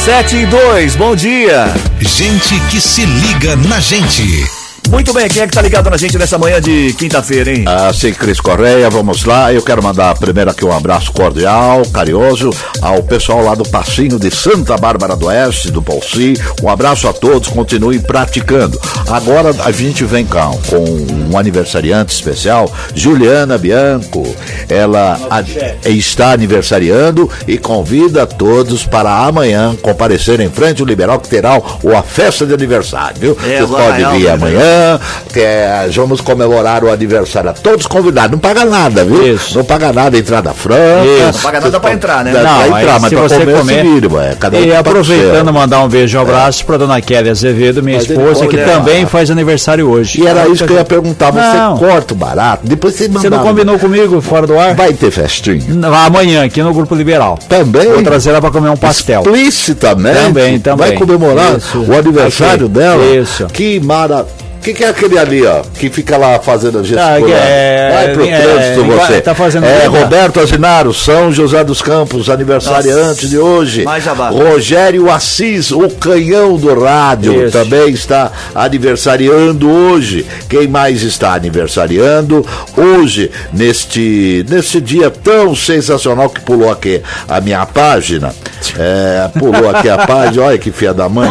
[0.06, 1.74] 7 e 2, bom dia.
[2.00, 4.65] Gente que se liga na gente.
[4.96, 7.66] Muito bem, quem é que tá ligado na gente nessa manhã de quinta-feira, hein?
[7.68, 9.52] Assim, Cris Correia, vamos lá.
[9.54, 12.50] Eu quero mandar primeiro aqui um abraço cordial, carinhoso,
[12.82, 16.36] ao pessoal lá do Passinho de Santa Bárbara do Oeste, do Polsi.
[16.64, 18.80] Um abraço a todos, continuem praticando.
[19.10, 24.26] Agora a gente vem cá com um aniversariante especial, Juliana Bianco.
[24.70, 31.28] Ela a- está aniversariando e convida todos para amanhã comparecer em frente ao Liberal, que
[31.28, 33.38] terá o- a festa de aniversário, viu?
[33.46, 34.85] É, pode é vir né?
[34.86, 35.00] Amanhã
[35.34, 37.54] que é, vamos comemorar o aniversário.
[37.62, 39.34] Todos convidados, não paga nada, viu?
[39.34, 39.58] Isso.
[39.58, 41.06] Não paga nada, entrada franca.
[41.06, 41.34] Isso.
[41.38, 42.32] Não paga nada pra entrar, né?
[42.32, 44.36] Não, pra aí entrar, mas se pra você comer, comer- vira, ué.
[44.40, 47.98] Cada um E aproveitando, mandar um beijo e um abraço pra dona Kelly Azevedo, minha
[47.98, 50.22] Mas esposa, pode que também faz aniversário hoje.
[50.22, 51.32] E era isso que eu ia perguntar.
[51.32, 51.78] Você Não.
[51.78, 52.62] corta o barato?
[52.66, 54.76] Depois você Você não combinou comigo fora do ar?
[54.76, 55.62] Vai ter festinha?
[56.06, 57.38] Amanhã, aqui no Grupo Liberal.
[57.50, 57.88] Também?
[57.92, 59.22] Vou trazer ela pra comer um pastel.
[59.22, 60.18] Explicitamente.
[60.20, 60.88] Também, também.
[60.90, 61.80] Vai comemorar Isso.
[61.88, 63.04] o aniversário dela.
[63.16, 63.46] Isso.
[63.48, 64.26] Que mara.
[64.66, 65.62] O que, que é aquele ali, ó?
[65.76, 67.32] Que fica lá fazendo a gesticulando?
[67.32, 69.22] é- Vai pro é- trânsito linguagem- você.
[69.22, 69.86] tá fazendo é.
[69.86, 73.84] Roberto Azinaro, São José dos Campos, aniversariante de hoje.
[73.84, 74.30] mais jabá.
[74.30, 77.56] Rogério Assis, o canhão do rádio, Isso.
[77.56, 80.26] também está aniversariando hoje.
[80.50, 82.44] Quem mais está aniversariando
[82.76, 88.34] hoje, neste, neste dia tão sensacional que pulou aqui a minha página?
[88.80, 91.30] É, pulou aqui a página, olha que filha da mãe.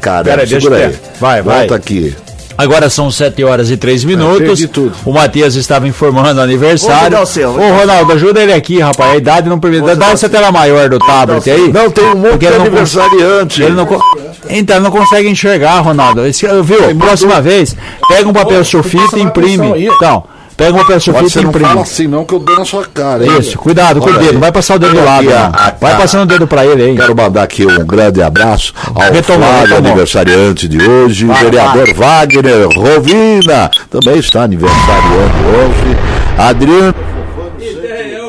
[0.00, 0.88] Cara, Pera segura eu aí.
[0.90, 1.00] ver.
[1.20, 1.58] Vai, vai.
[1.60, 2.14] Volta aqui.
[2.56, 4.60] Agora são 7 horas e 3 minutos.
[5.04, 7.16] O Matias estava informando o aniversário.
[7.20, 7.50] O seu.
[7.50, 9.12] Ô, Ronaldo, ajuda ele aqui, rapaz.
[9.12, 9.94] A idade não permite.
[9.94, 11.72] Dá essa tela maior do tablet aí.
[11.72, 13.62] Não, tem um monte Porque de aniversariante.
[13.62, 14.02] Ele não co-
[14.50, 16.26] Então, ele não consegue enxergar, Ronaldo.
[16.26, 16.96] Esse- viu?
[16.98, 17.76] Próxima vez,
[18.08, 19.84] pega um papel sulfite e imprime.
[19.86, 20.24] Então,
[20.58, 21.80] pega um papel Pode sulfite e não fala imprime.
[21.82, 23.24] assim não que eu dou na sua cara.
[23.24, 23.38] hein?
[23.38, 24.38] Isso, cuidado com o dedo.
[24.38, 25.46] vai passar o dedo do lado, Aqui, não.
[25.46, 26.96] a- Vai a- passando o dedo pra ele aí.
[26.96, 29.90] Quero mandar aqui um grande abraço ao Retomou, Flávio, retomou.
[29.92, 35.96] aniversariante de hoje, Vai, vereador Wagner Rovina, também está aniversariando hoje,
[36.36, 36.94] Adriano.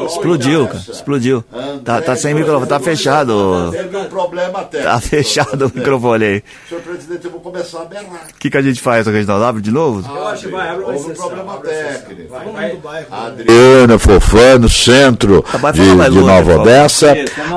[0.09, 0.79] Explodiu, cara.
[0.89, 1.43] Explodiu.
[1.83, 3.69] Tá, tá sem microfone, tá fechado.
[3.71, 4.91] Teve um problema técnico.
[4.93, 6.43] Tá fechado o microfone aí.
[6.67, 8.27] Senhor presidente, eu vou começar a berrar.
[8.35, 9.45] O que, que a gente faz, Reginaldo?
[9.45, 10.03] Abre de novo?
[10.09, 12.35] Houve um problema técnico.
[13.11, 16.61] Adriana Fofano, centro vai de, de longe, Nova.
[16.61, 17.15] Odessa.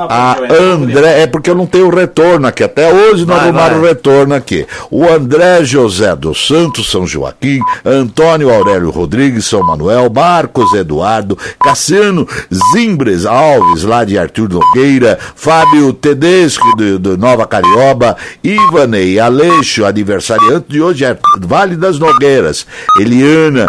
[0.09, 2.63] A André, é porque eu não tenho retorno aqui.
[2.63, 3.89] Até hoje não Vai, arrumaram vai.
[3.89, 4.65] retorno aqui.
[4.91, 7.59] O André José dos Santos, São Joaquim.
[7.85, 10.09] Antônio Aurélio Rodrigues, São Manuel.
[10.13, 11.37] Marcos Eduardo.
[11.61, 12.27] Cassiano
[12.73, 15.17] Zimbres Alves, lá de Arthur Nogueira.
[15.35, 18.15] Fábio Tedesco, de, de Nova Carioba.
[18.43, 22.65] Ivanei Aleixo, aniversariante de hoje, é Vale das Nogueiras.
[22.99, 23.65] Eliana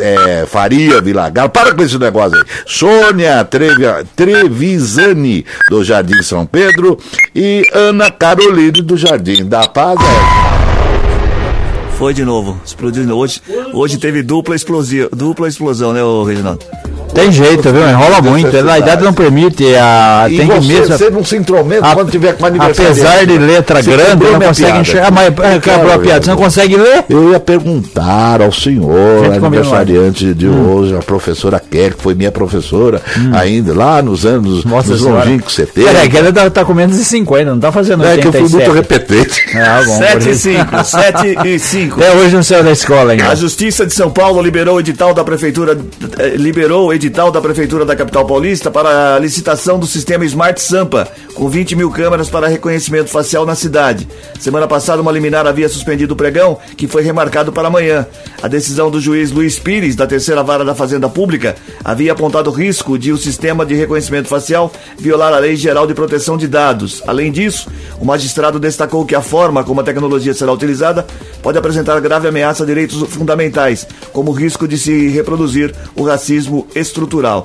[0.00, 1.48] é, Faria Vilagar.
[1.48, 2.44] Para com esse negócio aí.
[2.66, 6.98] Sônia Trevi- Trevisani, do Jardim São Pedro.
[7.34, 9.98] E Ana Caroline, do Jardim da Paz.
[11.98, 12.60] Foi de novo.
[12.64, 13.22] Explodiu de novo.
[13.22, 13.40] Hoje,
[13.72, 16.64] hoje teve dupla explosão, dupla explosão, né, Reginaldo?
[17.14, 17.88] Tem jeito, viu?
[17.88, 18.54] Enrola muito.
[18.68, 19.64] A idade não permite.
[19.74, 20.98] A, E tem que você, mesmo.
[20.98, 22.90] você não se intrometa A- quando tiver com aniversário.
[22.92, 24.80] Apesar de letra Você grande, não consegue piada.
[24.80, 25.10] enxergar.
[25.10, 26.22] Mas é, quebrou a piada.
[26.24, 27.04] Você não consegue ler?
[27.08, 33.00] Eu ia perguntar ao senhor, aniversariante de hoje, a professora Kelly, que foi minha professora
[33.34, 35.88] ainda, lá nos anos Nossa nos longínquos 70.
[35.90, 38.32] Peraí, que ela tá, tá com menos de 50, não tá fazendo É que eu
[38.32, 38.68] fui 87.
[38.68, 39.42] muito repetente.
[39.56, 40.40] Ah, bom, 7 por e isso.
[40.42, 42.00] 5, 7 e 5.
[42.00, 43.28] Até hoje não saiu da escola ainda.
[43.28, 45.78] A Justiça de São Paulo liberou o edital da prefeitura
[46.18, 50.60] eh, liberou o edital da prefeitura da capital paulista para a licitação do sistema Smart
[50.60, 54.08] Sampa, com 20 mil câmeras para reconhecimento facial na cidade.
[54.40, 58.06] Semana passada, uma liminar havia suspendido o pregão, que foi remarcado para amanhã.
[58.42, 62.52] A decisão do juiz Luiz Pires, da terceira vara da Fazenda Pública, havia apontado o
[62.52, 67.02] risco de o sistema de reconhecimento facial violar a Lei Geral de Proteção de Dados.
[67.06, 71.06] Além disso, o magistrado destacou que a forma como a tecnologia será utilizada
[71.42, 76.66] pode apresentar grave ameaça a direitos fundamentais, como o risco de se reproduzir o racismo
[76.86, 77.44] estrutural.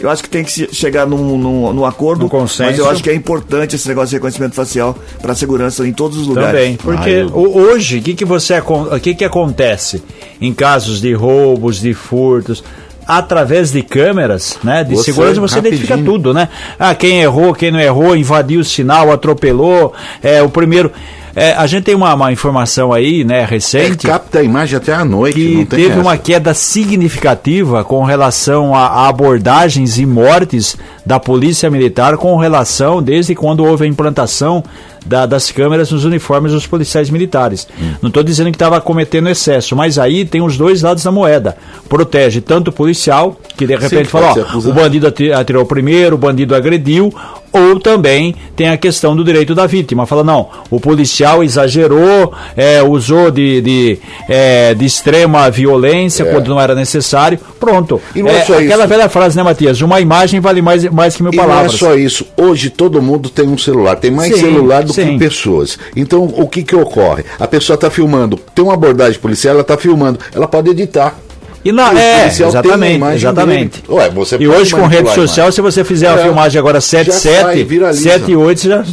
[0.00, 2.70] Eu acho que tem que chegar num, num, num acordo, Num consenso.
[2.70, 5.92] mas eu acho que é importante esse negócio de reconhecimento facial para a segurança em
[5.92, 6.52] todos os lugares.
[6.52, 8.62] Também, porque o- hoje, o que, que você
[9.02, 10.00] que, que acontece
[10.40, 12.62] em casos de roubos, de furtos?
[13.06, 14.84] Através de câmeras, né?
[14.84, 16.12] De Você, segurança você identifica rapidinho.
[16.18, 16.46] tudo, né?
[16.78, 20.92] Ah, quem errou, quem não errou, invadiu o sinal, atropelou, é o primeiro.
[21.38, 24.06] É, a gente tem uma, uma informação aí, né, recente.
[24.06, 25.34] capta a imagem até à noite.
[25.34, 26.00] que teve essa.
[26.00, 26.52] uma queda
[26.98, 33.64] significativa com relação a, a abordagens e mortes da polícia militar com relação desde quando
[33.64, 34.62] houve a implantação
[35.06, 37.66] da- das câmeras nos uniformes dos policiais militares.
[37.80, 37.92] Hum.
[38.02, 41.56] Não estou dizendo que estava cometendo excesso, mas aí tem os dois lados da moeda.
[41.88, 46.16] Protege tanto o policial, que de repente pode fala, ó, o bandido ati- atirou primeiro,
[46.16, 47.12] o bandido agrediu,
[47.52, 50.06] ou também tem a questão do direito da vítima.
[50.06, 56.60] Fala, não, o policial exagerou, é, usou de, de, é, de extrema violência quando não
[56.60, 57.38] era necessário.
[57.58, 58.00] Pronto.
[58.14, 58.18] É.
[58.18, 58.88] E não é só aquela isso.
[58.88, 59.80] velha frase, né, Matias?
[59.80, 61.72] Uma imagem vale mais, mais que mil E não é palavras.
[61.72, 62.26] só isso.
[62.36, 63.96] Hoje todo mundo tem um celular.
[63.96, 65.12] Tem mais Sim, celular do sim.
[65.12, 65.78] que pessoas.
[65.96, 67.24] Então, o que que ocorre?
[67.38, 68.38] A pessoa está filmando.
[68.54, 70.18] Tem uma abordagem policial, ela está filmando.
[70.34, 71.18] Ela pode editar.
[71.64, 73.82] E não, O é, a exatamente, exatamente.
[73.88, 76.22] Ué, você e hoje com rede a social, se você fizer a É.
[76.22, 78.02] filmagem agora Já sai, 77, viraliza.
[78.02, 78.84] 78, você já,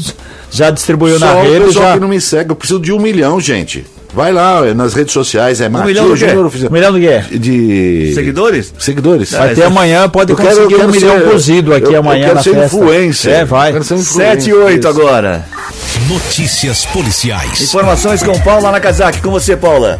[0.52, 1.94] já distribuiu Só na o rede, pessoal já...
[1.94, 2.52] que não me segue.
[2.52, 3.86] Eu preciso de um milhão, gente.
[4.14, 6.28] Vai lá nas redes sociais, é milhão do Matias quê?
[6.30, 6.70] Júnior Oficial.
[6.70, 7.38] Um milhão do quê?
[7.38, 8.12] De.
[8.16, 8.74] Seguidores?
[8.80, 9.34] Seguidores.
[9.34, 12.00] É, Até amanhã pode Eu quero- conseguir eu um quero milhão ser- cozido aqui eu-
[12.00, 12.66] amanhã eu quero na ser festa.
[12.78, 13.34] influencer.
[13.34, 13.70] É, vai.
[13.70, 14.32] Eu quero ser influencer.
[14.42, 14.88] 7 e 8 Isso.
[14.88, 15.46] agora.
[16.08, 17.62] Notícias policiais.
[17.62, 19.22] Informações com Paula Nakazaki.
[19.22, 20.00] Com você, Paula.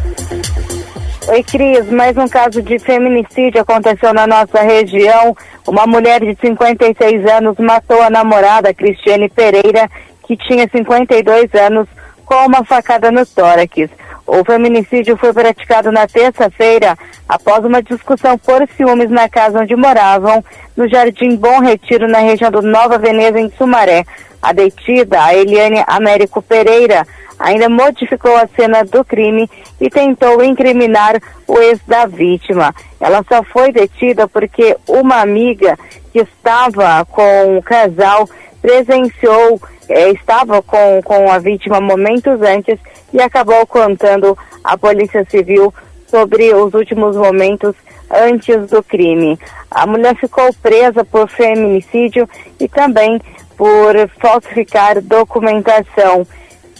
[1.28, 1.90] Oi, Cris.
[1.90, 5.36] Mais um caso de feminicídio aconteceu na nossa região.
[5.66, 9.90] Uma mulher de 56 anos matou a namorada, Cristiane Pereira,
[10.24, 11.88] que tinha 52 anos,
[12.24, 13.90] com uma facada no tórax.
[14.24, 16.96] O feminicídio foi praticado na terça-feira,
[17.28, 20.44] após uma discussão por ciúmes na casa onde moravam,
[20.76, 24.04] no Jardim Bom Retiro, na região do Nova Veneza, em Sumaré.
[24.40, 27.04] A detida, a Eliane Américo Pereira,
[27.38, 29.48] ainda modificou a cena do crime
[29.80, 32.74] e tentou incriminar o ex da vítima.
[33.00, 35.78] Ela só foi detida porque uma amiga
[36.12, 38.28] que estava com o casal
[38.60, 42.78] presenciou, eh, estava com, com a vítima momentos antes
[43.12, 45.72] e acabou contando à Polícia Civil
[46.06, 47.74] sobre os últimos momentos
[48.10, 49.38] antes do crime.
[49.70, 52.28] A mulher ficou presa por feminicídio
[52.58, 53.20] e também
[53.56, 56.26] por falsificar documentação.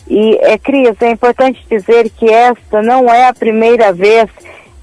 [0.09, 4.31] E, é, Cris, é importante dizer que esta não é a primeira vez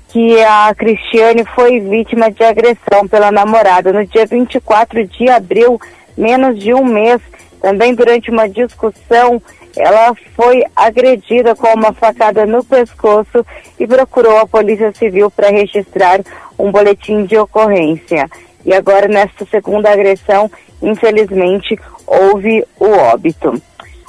[0.10, 3.92] que a Cristiane foi vítima de agressão pela namorada.
[3.92, 5.80] No dia 24 de abril,
[6.16, 7.20] menos de um mês,
[7.62, 9.42] também durante uma discussão,
[9.76, 13.46] ela foi agredida com uma facada no pescoço
[13.80, 16.20] e procurou a Polícia Civil para registrar
[16.60, 18.30] um boletim de ocorrência.
[18.66, 20.50] E agora, nesta segunda agressão,
[20.82, 23.60] infelizmente, houve o óbito.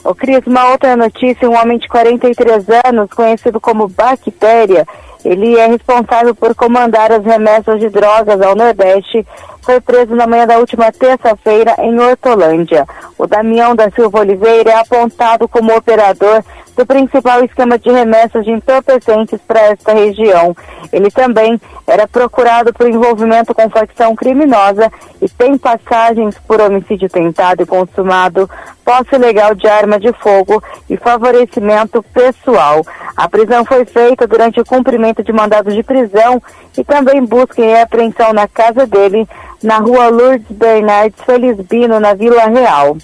[0.05, 4.87] Ô Cris, uma outra notícia, um homem de 43 anos, conhecido como Bactéria,
[5.25, 9.27] ele é responsável por comandar as remessas de drogas ao Nordeste,
[9.65, 12.87] foi preso na manhã da última terça-feira em Hortolândia.
[13.17, 16.45] O Damião da Silva Oliveira é apontado como operador
[16.77, 20.55] do principal esquema de remessas de entorpecentes para esta região.
[20.93, 24.91] Ele também era procurado por envolvimento com facção criminosa
[25.23, 28.51] e tem passagens por homicídio tentado e consumado,
[28.85, 32.85] posse ilegal de arma de fogo e favorecimento pessoal.
[33.17, 36.43] A prisão foi feita durante o cumprimento de mandado de prisão
[36.77, 39.29] e também busca e apreensão na casa dele,
[39.65, 42.97] na rua Lourdes Bernardes Felizbino, na Vila Real.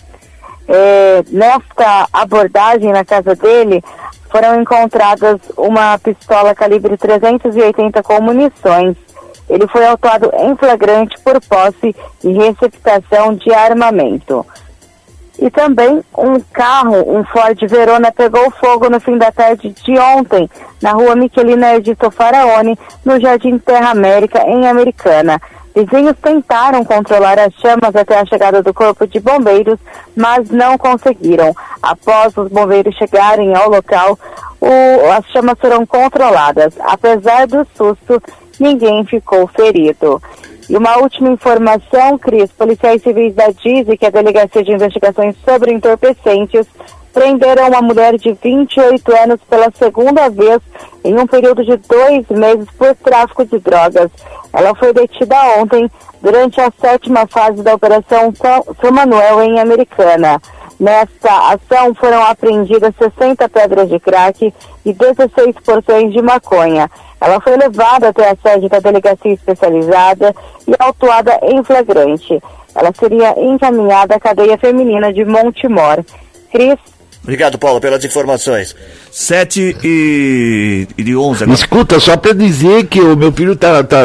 [0.69, 3.83] É, nesta abordagem na casa dele,
[4.31, 8.97] foram encontradas uma pistola calibre 380 com munições.
[9.49, 14.47] Ele foi autuado em flagrante por posse e receptação de armamento.
[15.41, 20.49] E também um carro, um Ford Verona, pegou fogo no fim da tarde de ontem,
[20.83, 25.41] na rua Miquelina Edito Faraone, no Jardim Terra América, em Americana.
[25.75, 29.79] Vizinhos tentaram controlar as chamas até a chegada do corpo de bombeiros,
[30.17, 31.55] mas não conseguiram.
[31.81, 34.19] Após os bombeiros chegarem ao local,
[34.61, 36.75] o- as chamas foram controladas.
[36.81, 38.21] Apesar do susto,
[38.59, 40.21] ninguém ficou ferido.
[40.69, 45.35] E uma última informação, Cris, policiais civis da DISE, que é a Delegacia de Investigações
[45.45, 46.67] sobre Entorpecentes,
[47.13, 50.61] prenderam uma mulher de 28 anos pela segunda vez
[51.05, 54.11] em um período de dois meses por tráfico de drogas.
[54.53, 55.91] Ela foi detida ontem
[56.21, 60.41] durante a sétima fase da Operação São, Manuel em Americana.
[60.79, 64.53] Nesta ação foram apreendidas 60 pedras de crack
[64.85, 66.91] e 16 porções de maconha.
[67.21, 70.35] Ela foi levada até a sede da delegacia especializada
[70.67, 72.41] e autuada em flagrante.
[72.75, 76.03] Ela seria encaminhada à cadeia feminina de Montemor.
[76.51, 76.79] Cris,
[77.23, 78.75] Obrigado, Paula, pelas informações.
[79.13, 81.59] 7 e, e de 11 agora.
[81.59, 84.05] Escuta, só pra dizer que o meu filho tá, tá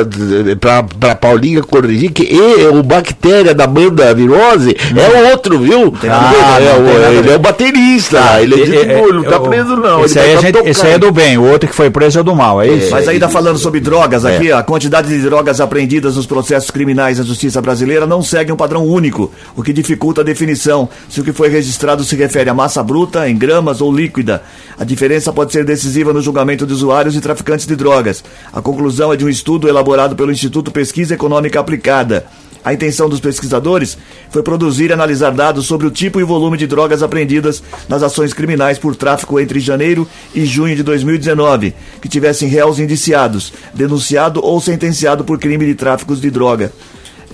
[0.60, 5.94] pra, pra Paulinha corrigir que e, o bactéria da banda virose é o outro, viu?
[6.10, 9.76] Ah, é, o- ele é o baterista, ele é boa, ele não tá o- preso
[9.78, 10.04] não.
[10.04, 11.90] Esse, ele aí, tá a gente- esse aí é do bem, o outro que foi
[11.90, 12.92] preso é do mal, é isso?
[12.92, 17.24] Mas ainda falando sobre drogas aqui, a quantidade de drogas apreendidas nos processos criminais da
[17.24, 21.32] justiça brasileira não segue um padrão único, o que dificulta a definição se o que
[21.32, 24.44] foi registrado se refere a massa bruta, em gramas ou líquida.
[24.78, 28.24] A diferença pode ser decisiva no julgamento de usuários e traficantes de drogas.
[28.52, 32.26] A conclusão é de um estudo elaborado pelo Instituto Pesquisa Econômica Aplicada.
[32.66, 33.96] A intenção dos pesquisadores
[34.32, 38.34] foi produzir e analisar dados sobre o tipo e volume de drogas apreendidas nas ações
[38.34, 44.60] criminais por tráfico entre janeiro e junho de 2019, que tivessem réus indiciados, denunciado ou
[44.60, 46.74] sentenciado por crime de tráfico de droga.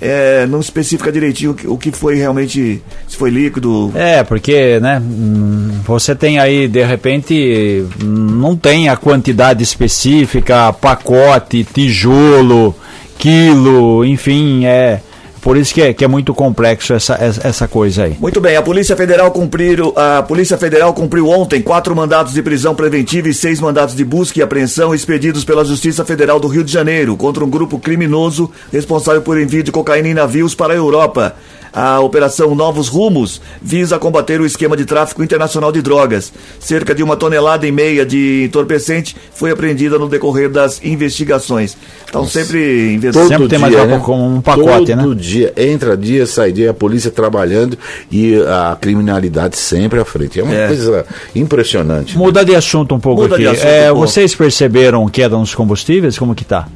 [0.04, 3.92] É, não especifica direitinho o que- o que foi realmente, se foi líquido.
[3.94, 11.62] É, porque, né, hum, você tem aí, de repente, não tem a quantidade específica, pacote,
[11.72, 12.74] tijolo,
[13.16, 15.00] quilo, enfim, é.
[15.42, 18.16] Por isso que é, que é muito complexo essa, essa, coisa aí.
[18.20, 22.76] Muito bem, a Polícia Federal cumpriu, a Polícia Federal cumpriu ontem quatro mandatos de prisão
[22.76, 26.72] preventiva e seis mandatos de busca e apreensão expedidos pela Justiça Federal do Rio de
[26.72, 31.34] Janeiro contra um grupo criminoso responsável por envio de cocaína em navios para a Europa.
[31.72, 36.32] A Operação Novos Rumos visa combater o esquema de tráfico internacional de drogas.
[36.60, 41.76] Cerca de uma tonelada e meia de entorpecente foi apreendida no decorrer das investigações.
[42.08, 43.28] Então sempre investindo.
[43.28, 45.20] Sempre tem mais dia, um- um pacote, Todo né?
[45.20, 47.78] dia, entra dia, sai dia, a polícia trabalhando
[48.10, 50.38] e a criminalidade sempre à frente.
[50.38, 50.66] É uma É.
[50.66, 52.16] coisa impressionante.
[52.16, 53.44] Mudar de assunto um pouco Muda aqui.
[53.44, 54.08] de assunto É, um pouco.
[54.08, 56.18] vocês perceberam queda nos combustíveis?
[56.18, 56.66] Como que tá?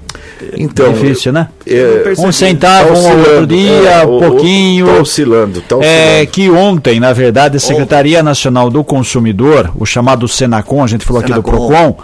[0.56, 1.48] Então, Difícil, né?
[1.66, 4.86] é, Um centavo, tá um outro dia, é, um o- pouquinho.
[4.86, 5.84] Tá oscilando, tá oscilando.
[5.98, 11.04] É que ontem, na verdade, a Secretaria Nacional do Consumidor, o chamado Senacom, a gente
[11.04, 11.50] falou aqui do Senacom.
[11.68, 11.96] Procon,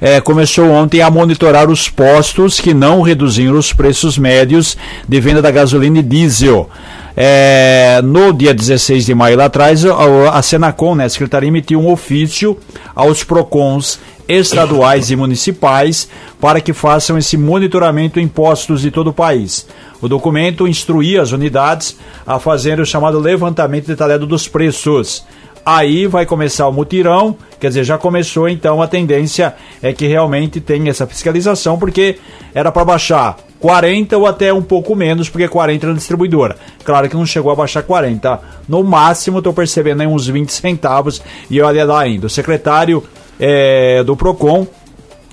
[0.00, 4.76] é, começou ontem a monitorar os postos que não reduziram os preços médios
[5.08, 6.70] de venda da gasolina e diesel.
[7.16, 11.80] É, no dia 16 de maio lá atrás, a, a Senacom, né, a Secretaria, emitiu
[11.80, 12.56] um ofício
[12.94, 13.98] aos PROCONs
[14.30, 16.08] estaduais e municipais
[16.40, 19.66] para que façam esse monitoramento em postos de todo o país.
[20.00, 25.24] O documento instruía as unidades a fazer o chamado levantamento detalhado dos preços.
[25.66, 30.60] Aí vai começar o mutirão, quer dizer, já começou então a tendência é que realmente
[30.60, 32.16] tem essa fiscalização, porque
[32.54, 36.56] era para baixar 40 ou até um pouco menos, porque 40 era distribuidora.
[36.82, 38.40] Claro que não chegou a baixar 40.
[38.66, 42.26] No máximo, estou percebendo aí uns 20 centavos, e olha lá ainda.
[42.26, 43.04] O secretário
[43.40, 44.66] eh, do PROCON,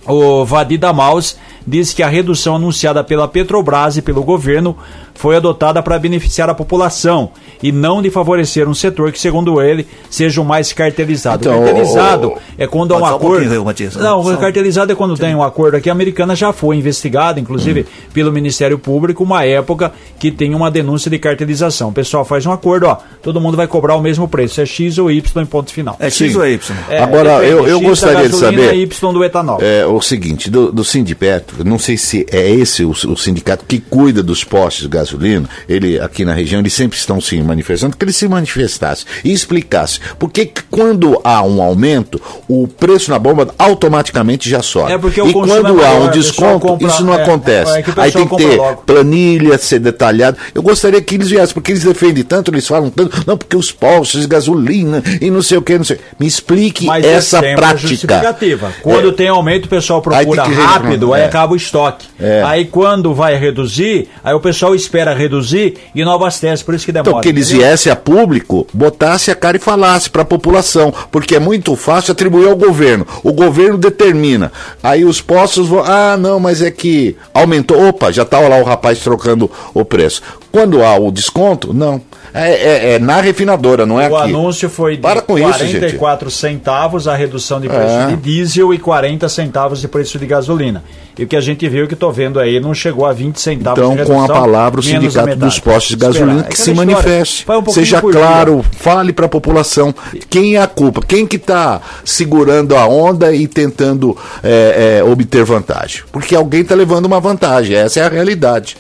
[0.08, 4.78] o Vadir Damaus diz que a redução anunciada pela Petrobras e pelo governo
[5.18, 9.86] foi adotada para beneficiar a população e não de favorecer um setor que, segundo ele,
[10.10, 11.42] seja o mais cartelizado.
[11.48, 13.66] Então, o cartelizado o- o- é quando há um um acordo.
[13.66, 13.96] Matias.
[13.96, 15.90] não, Só- o cartelizado é quando tem um acordo aqui.
[15.90, 21.10] A americana já foi investigada, inclusive pelo Ministério Público, uma época que tem uma denúncia
[21.10, 21.90] de cartelização.
[21.90, 24.98] O pessoal faz um acordo, ó, todo mundo vai cobrar o mesmo preço, é X
[25.00, 25.96] ou Y em ponto final.
[26.00, 26.38] É X Sim.
[26.38, 26.76] ou é Y?
[26.90, 29.58] É, Agora, depende, eu- eu X da gostaria de saber- Y do etanol.
[29.62, 33.80] É o seguinte, do, do Sindipetro, não sei se é esse o, o sindicato que
[33.80, 38.04] cuida dos postos de gasolina, ele aqui na região, eles sempre estão se manifestando, que
[38.04, 43.20] ele se manifestasse e explicasse por que que quando há um aumento, o preço na
[43.20, 44.92] bomba automaticamente já sobe.
[44.92, 47.04] É porque o e consumo quando é há maior, um o pessoal desconto, compra- isso
[47.06, 47.72] não é, acontece.
[47.72, 48.84] é o Aí tem que ter logo.
[48.86, 50.38] planilha, ser detalhado.
[50.54, 53.72] Eu gostaria que eles viessem, porque eles defendem tanto, eles falam tanto, não, porque os
[53.72, 56.00] postos gasolina e não sei o que, não sei.
[56.20, 57.88] Me explique Mas essa é prática.
[57.88, 58.72] justificativa.
[58.82, 59.14] Quando É.
[59.14, 61.26] tem aumento, o pessoal Aí procura que rápido, aí é.
[61.26, 62.08] acaba o estoque.
[62.20, 62.44] É.
[62.46, 66.92] Aí quando vai reduzir, aí o pessoal espera reduzir e não abastece, por isso que
[66.92, 67.10] demora.
[67.10, 71.36] Então, que eles viessem a público, botasse a cara e falasse para a população, porque
[71.36, 73.06] é muito fácil atribuir ao governo.
[73.24, 74.52] O governo determina.
[74.82, 77.88] Aí os postos vão, ah, não, mas é que aumentou.
[77.88, 80.22] Opa, já estava lá o rapaz trocando o preço.
[80.58, 82.02] Quando há o desconto, não.
[82.34, 84.30] É, é- é na refinadora, não é O aqui.
[84.30, 88.08] anúncio foi de Para com isso, 44 centavos a redução de preço É.
[88.08, 90.84] de diesel e 40 centavos de preço de gasolina.
[91.18, 93.80] E o que a gente viu que estou vendo aí não chegou a 20 centavos
[93.80, 96.92] Então, de com a redução, palavra, o sindicato dos postos de gasolina que se história.
[96.96, 97.46] manifeste.
[97.50, 98.22] Um Seja por dia.
[98.22, 99.94] claro, fale para a população
[100.30, 105.44] quem é a culpa, quem que está segurando a onda e tentando é, é, obter
[105.44, 106.02] vantagem.
[106.12, 108.76] Porque alguém está levando uma vantagem, essa é a realidade.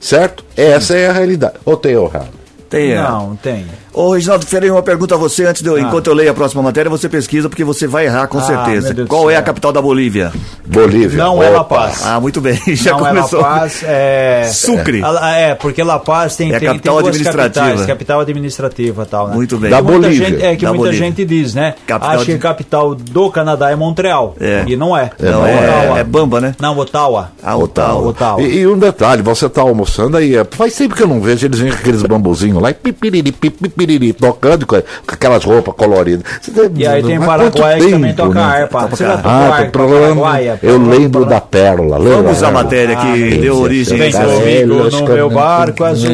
[0.00, 0.44] Certo?
[0.56, 1.54] Essa é a realidade.
[1.64, 2.30] Ou tem errado?
[2.68, 2.94] Tem.
[2.94, 3.66] Não, tem.
[3.92, 6.62] Ô, Reginaldo Ferreira, uma pergunta a você antes de eu, enquanto eu leio a próxima
[6.62, 8.94] matéria, você pesquisa porque você vai errar com Ah, certeza.
[9.06, 10.32] Qual é a capital da Bolívia?
[10.64, 11.18] Bolívia.
[11.18, 11.76] Não é La Opa.
[11.80, 12.02] Paz.
[12.06, 12.58] Ah, muito bem.
[12.76, 13.40] Já não começou.
[13.40, 14.44] é La Paz, é...
[14.52, 15.02] Sucre.
[15.22, 17.64] É, é, porque La Paz tem, É a tem, capital tem duas administrativa.
[17.66, 19.34] capitais, capital administrativa e tal, né?
[19.34, 19.70] Muito bem.
[19.70, 20.26] Da Que muita Bolívia.
[20.28, 21.06] gente- é que Da muita Bolívia.
[21.06, 21.74] gente diz, né?
[21.86, 24.36] Capital Acho que de- a capital do Canadá é Montreal.
[24.40, 24.62] É.
[24.68, 25.10] E não é.
[25.18, 25.96] Não, Ottawa.
[25.96, 26.54] é, é Bamba, né?
[26.60, 27.32] Não, Ottawa.
[27.42, 28.08] Ah, Ottawa.
[28.08, 28.40] Ottawa.
[28.42, 31.44] E, e um detalhe, você tá almoçando aí, é, faz tempo que eu não vejo
[31.44, 33.79] eles vêm com aqueles bambuzinhos lá, e pipiriri, pipiriri,
[34.12, 34.76] tocando com,
[35.08, 36.24] aquelas roupas coloridas.
[36.54, 38.40] Tem- E aí tem Paraguai que também toca né?
[38.42, 38.86] harpa.
[38.88, 40.58] Você já tocou Ah, harpa paraguaia?
[40.62, 41.98] eu lembro da pérola.
[41.98, 42.22] lembra?
[42.22, 46.10] Vamos à matéria que Ah, deu origem Vem comigo no meu barco azul.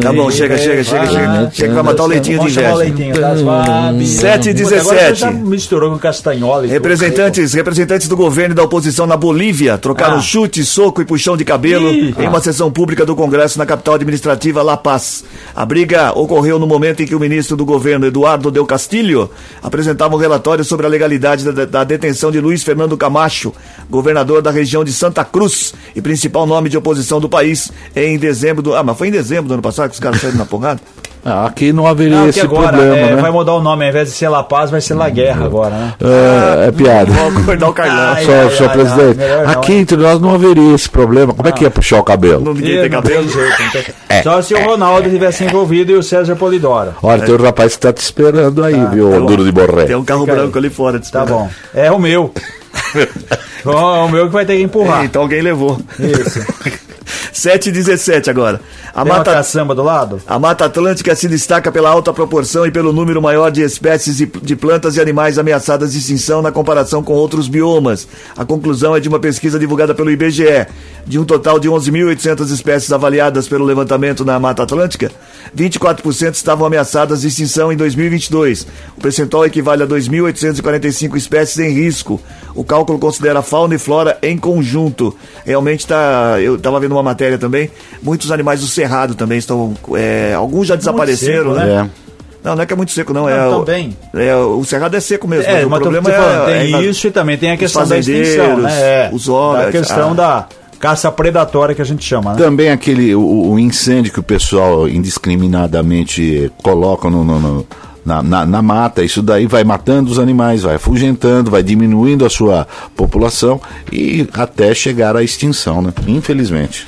[0.00, 1.50] Tá bom, chega, chega, chega, chega.
[1.52, 2.74] Chega que vai matar o leitinho de inveja.
[2.74, 4.08] leitinho das Babs.
[4.10, 5.18] Sete e Puta, agora 17.
[5.18, 6.66] você já misturou com castanhola.
[6.66, 10.20] Representantes, representantes do governo e da oposição na Bolívia trocaram Ah.
[10.20, 14.62] chute, soco e puxão de cabelo em uma sessão pública do Congresso na capital administrativa
[14.62, 15.24] La Paz.
[15.54, 19.30] A briga ocorreu no momento em que o ministro do governo, Eduardo Del Castillo,
[19.62, 23.52] apresentava um relatório sobre a legalidade da, da detenção de Luiz Fernando Camacho,
[23.88, 28.62] governador da região de Santa Cruz e principal nome de oposição do país, em dezembro
[28.62, 28.74] do.
[28.74, 30.80] Ah, mas foi em dezembro do ano passado que os caras saíram na porrada?
[31.24, 33.22] Ah, aqui não haveria Não, esse agora problema, é, né?
[33.22, 35.70] vai mudar o nome, ao invés de ser La Paz, vai ser La Guerra agora,
[35.70, 35.94] né?
[36.00, 37.12] É, é piada.
[37.12, 38.12] Vou acordar o Carlão.
[38.14, 39.78] Ai, Só, ai, senhor ai, presidente, não, aqui hein?
[39.80, 41.32] entre nós não haveria esse problema.
[41.32, 42.44] Como é que ia puxar o cabelo?
[42.44, 43.22] Não ninguém tem não cabelo.
[43.24, 44.22] tem jeito, não tem- É.
[44.24, 46.92] Só se o Ronaldo tivesse envolvido e o César Polidoro.
[47.00, 49.84] Olha, tem um rapaz que tá te esperando aí, viu, Tem um- Duro de Borré.
[49.84, 50.38] Tem um carro Fica aí.
[50.38, 50.98] branco ali fora.
[50.98, 51.38] te Tá esperando.
[51.44, 51.50] bom.
[51.72, 52.32] É o meu.
[53.64, 55.04] Bom, é o meu que vai ter que empurrar.
[55.04, 55.78] Então alguém levou.
[56.00, 56.40] Isso.
[57.32, 58.60] 7 e 17 agora.
[58.94, 60.20] A Tem Mata, caçamba do lado?
[60.26, 64.56] a Mata Atlântica se destaca pela alta proporção e pelo número maior de espécies de,
[64.56, 68.06] plantas e animais ameaçadas de extinção na comparação com outros biomas.
[68.36, 70.66] A conclusão é de uma pesquisa divulgada pelo IBGE.
[71.04, 75.10] De um total de 11.800 espécies avaliadas pelo levantamento na Mata Atlântica,
[75.56, 78.66] 24% estavam ameaçadas de extinção em 2022.
[78.96, 82.20] O percentual equivale a 2.845 espécies em risco.
[82.54, 85.16] O cálculo considera fauna e flora em conjunto.
[85.44, 86.40] Realmente está.
[86.40, 87.70] Eu estava vendo uma matéria também.
[88.02, 89.74] Muitos animais do cerrado também estão.
[89.96, 91.88] é, alguns já desapareceram, seco, né?
[91.88, 92.02] É.
[92.44, 93.22] Não, não é que é muito seco, não.
[93.22, 93.96] Não, é, o- também.
[94.14, 95.44] é, o cerrado é seco mesmo.
[95.50, 97.60] É, mas o problema tô falando, é, tem é- isso e também tem a os
[97.60, 98.70] questão da extinção, né?
[98.72, 100.14] É, os homens, A questão ah.
[100.14, 100.46] da
[100.80, 102.38] caça predatória que a gente chama, né?
[102.38, 107.66] Também aquele, o, o incêndio que o pessoal indiscriminadamente coloca no, no- no-
[108.04, 112.30] na, na- na mata, isso daí vai matando os animais, vai afugentando, vai diminuindo a
[112.30, 112.66] sua
[112.96, 113.60] população
[113.92, 115.92] e até chegar à extinção, né?
[116.08, 116.84] Infelizmente.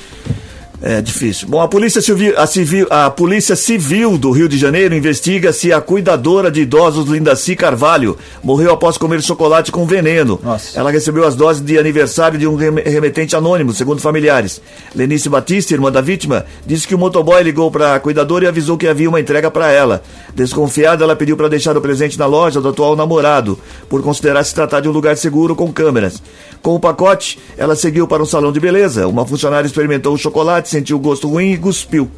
[0.81, 1.47] É difícil.
[1.47, 5.71] Bom, a Polícia Civil, a, Civil, a Polícia Civil do Rio de Janeiro investiga se
[5.71, 10.39] a cuidadora de idosos Lindaci Carvalho morreu após comer chocolate com veneno.
[10.43, 10.77] Nossa.
[10.77, 14.61] Ela recebeu as doses de aniversário de um rem- remetente anônimo, segundo familiares.
[14.93, 18.77] Lenice Batista, irmã da vítima, disse que o motoboy ligou para a cuidadora e avisou
[18.77, 20.03] que havia uma entrega para ela.
[20.35, 23.57] Desconfiada, ela pediu para deixar o presente na loja do atual namorado,
[23.89, 26.21] por considerar se tratar de um lugar seguro com câmeras.
[26.61, 29.07] Com o pacote, ela seguiu para um salão de beleza.
[29.07, 32.09] Uma funcionária experimentou o chocolate, sentiu o gosto ruim e cuspiu.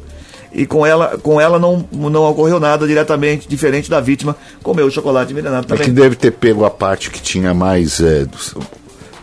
[0.52, 4.34] E com ela, com ela não, não ocorreu nada diretamente diferente da vítima.
[4.62, 5.94] Comeu o chocolate envenenado É que também.
[5.94, 8.24] deve ter pego a parte que tinha mais é,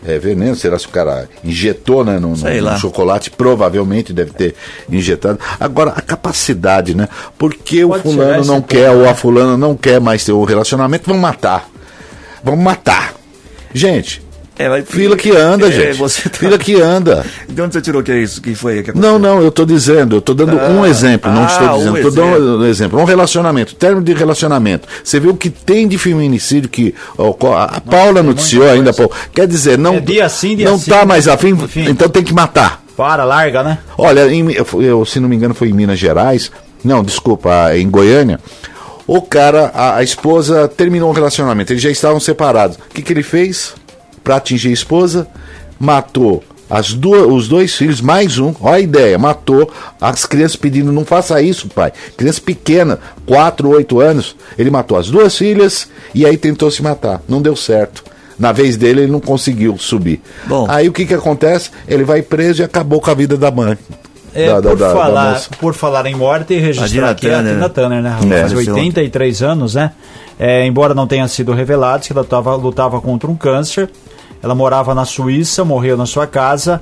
[0.06, 0.56] é, veneno.
[0.56, 3.32] Será se o cara injetou né, no, no- chocolate?
[3.32, 4.54] Provavelmente deve ter
[4.90, 5.40] injetado.
[5.60, 7.10] Agora, a capacidade, né?
[7.40, 9.10] Porque o Pode chegar fulano esse não quer, ou né?
[9.10, 11.68] a fulana não quer mais ter o relacionamento, vão matar.
[12.44, 13.16] Vão matar.
[13.74, 14.22] Gente,
[14.58, 15.98] É, mas- fila que anda, É, gente.
[15.98, 17.26] você tá- Fila que anda.
[17.50, 18.42] De onde você tirou que é isso?
[18.42, 18.98] Que foi que?
[18.98, 21.98] Não, não, eu estou dizendo, eu estou dando um exemplo, não ah, estou um dizendo,
[21.98, 23.00] estou dando um exemplo.
[23.00, 24.88] Um relacionamento, término de relacionamento.
[25.04, 29.12] Você viu o que tem de feminicídio que ó, a Paula noticiou ainda, pô.
[29.34, 30.90] Quer dizer, não É dia sim, dia não sim.
[30.90, 31.88] tá mais afim, Enfim.
[31.90, 32.82] então tem que matar.
[32.96, 33.80] Para, larga, né?
[33.98, 36.50] Olha, em- eu, eu, se não me engano foi em Minas Gerais,
[36.82, 38.40] não, desculpa, em Goiânia.
[39.06, 42.78] O cara, a, a esposa terminou um relacionamento, eles já estavam separados.
[42.78, 43.74] O que, que ele fez?
[44.26, 45.26] Para atingir a esposa,
[45.80, 49.72] matou as duas, os dois filhos, mais um, olha a ideia, matou
[50.02, 51.94] as crianças pedindo, não faça isso, pai.
[52.18, 52.98] Criança pequena,
[53.28, 57.22] 4, 8 anos, ele matou as duas filhas e aí tentou se matar.
[57.30, 58.04] Não deu certo.
[58.38, 60.20] Na vez dele, ele não conseguiu subir.
[60.48, 60.66] Bom.
[60.68, 61.70] Aí o que, que acontece?
[61.88, 63.78] Ele vai preso e acabou com a vida da mãe.
[64.34, 65.50] É, Da- da- por, da- da falar, moça.
[65.60, 67.54] por falar em morte, A registrar aqui a Turner.
[67.54, 68.10] Tina Turner, né?
[68.10, 68.40] É.
[68.42, 69.92] Faz Faleceu 83 anos, né?
[70.38, 73.90] É, embora não tenha sido revelado, que ela tava, lutava contra um câncer.
[74.46, 76.80] Ela morava na Suíça, morreu na sua casa.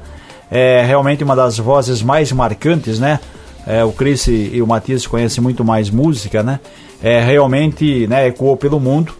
[0.52, 3.22] É realmente uma das vozes mais marcantes, né?
[3.66, 6.60] É, o Chris e o Matias conhecem muito mais música, né?
[7.02, 9.14] É, realmente né, ecoou pelo mundo.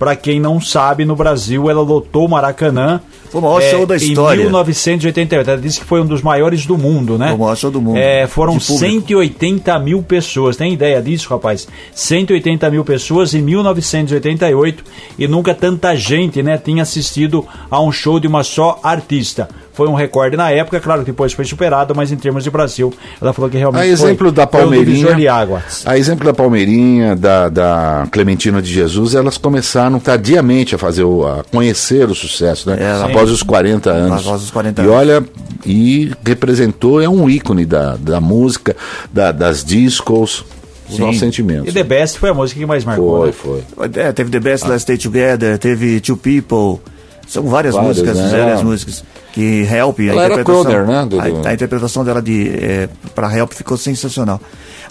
[0.00, 3.02] Pra quem não sabe, no Brasil ela lotou o Maracanã.
[3.28, 4.40] Foi o maior é, show da história.
[4.40, 5.50] Em 1988.
[5.50, 7.26] Ela disse que foi um dos maiores do mundo, né?
[7.26, 7.98] Foi o maior show do mundo.
[7.98, 8.90] É, foram De público.
[8.92, 10.56] 180 mil pessoas.
[10.56, 11.68] Tem ideia disso, rapaz?
[11.94, 14.82] 180 mil pessoas em 1988
[15.18, 19.50] e nunca tanta gente, né, tinha assistido a um show de uma só artista.
[19.80, 22.92] Foi um recorde na época, claro que depois foi superado, mas em termos de Brasil,
[23.18, 25.82] ela falou que realmente A exemplo foi, da foi um de Palmeirinha, águas.
[25.86, 31.26] a exemplo da Palmeirinha, da, da Clementina de Jesus, elas começaram tardiamente a fazer o,
[31.26, 32.76] a conhecer o sucesso, né?
[32.78, 34.20] É, após os 40 anos.
[34.20, 34.94] Após os 40 e anos.
[34.96, 35.24] olha,
[35.64, 38.76] e representou, é um ícone da, da música,
[39.10, 40.44] da- das discos,
[40.90, 41.00] os Sim.
[41.06, 41.68] nossos sentimentos.
[41.68, 43.32] E The Best foi a música que mais marcou.
[43.32, 43.64] Foi, né?
[43.78, 43.90] foi.
[44.02, 46.82] É, teve The Best Let's Stay Together, teve Two People.
[47.26, 48.38] São várias, Várias, músicas, né?
[48.38, 52.20] várias músicas que Help, a Ela era interpretação, crooner, né, do- a, a interpretação dela
[52.22, 54.40] de é, para Help ficou sensacional.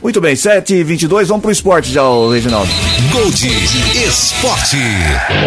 [0.01, 2.69] Muito bem, 7 e 22 vamos pro esporte já, o Reginaldo.
[3.11, 3.47] Gold
[4.07, 4.77] Esporte.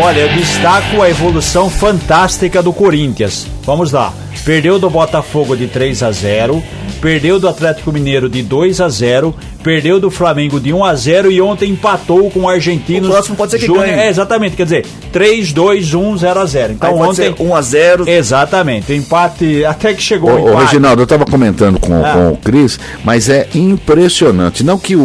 [0.03, 3.47] Olha, eu destaco a evolução fantástica do Corinthians.
[3.65, 4.13] Vamos lá.
[4.45, 6.63] Perdeu do Botafogo de 3 a 0,
[7.01, 11.31] perdeu do Atlético Mineiro de 2 a 0, perdeu do Flamengo de 1 a 0
[11.31, 13.09] e ontem empatou com o Argentinos.
[13.09, 13.87] O próximo pode ser que Júnior.
[13.87, 13.99] ganhe.
[14.01, 16.73] É, exatamente, quer dizer, 3 2 1 0 a 0.
[16.73, 20.65] Então ontem ser 1 a 0 Exatamente, empate até que chegou o ô, empate.
[20.67, 22.13] Reginaldo, eu estava comentando com, Ah.
[22.13, 24.65] com o Cris, mas é impressionante.
[24.65, 25.01] Não que o,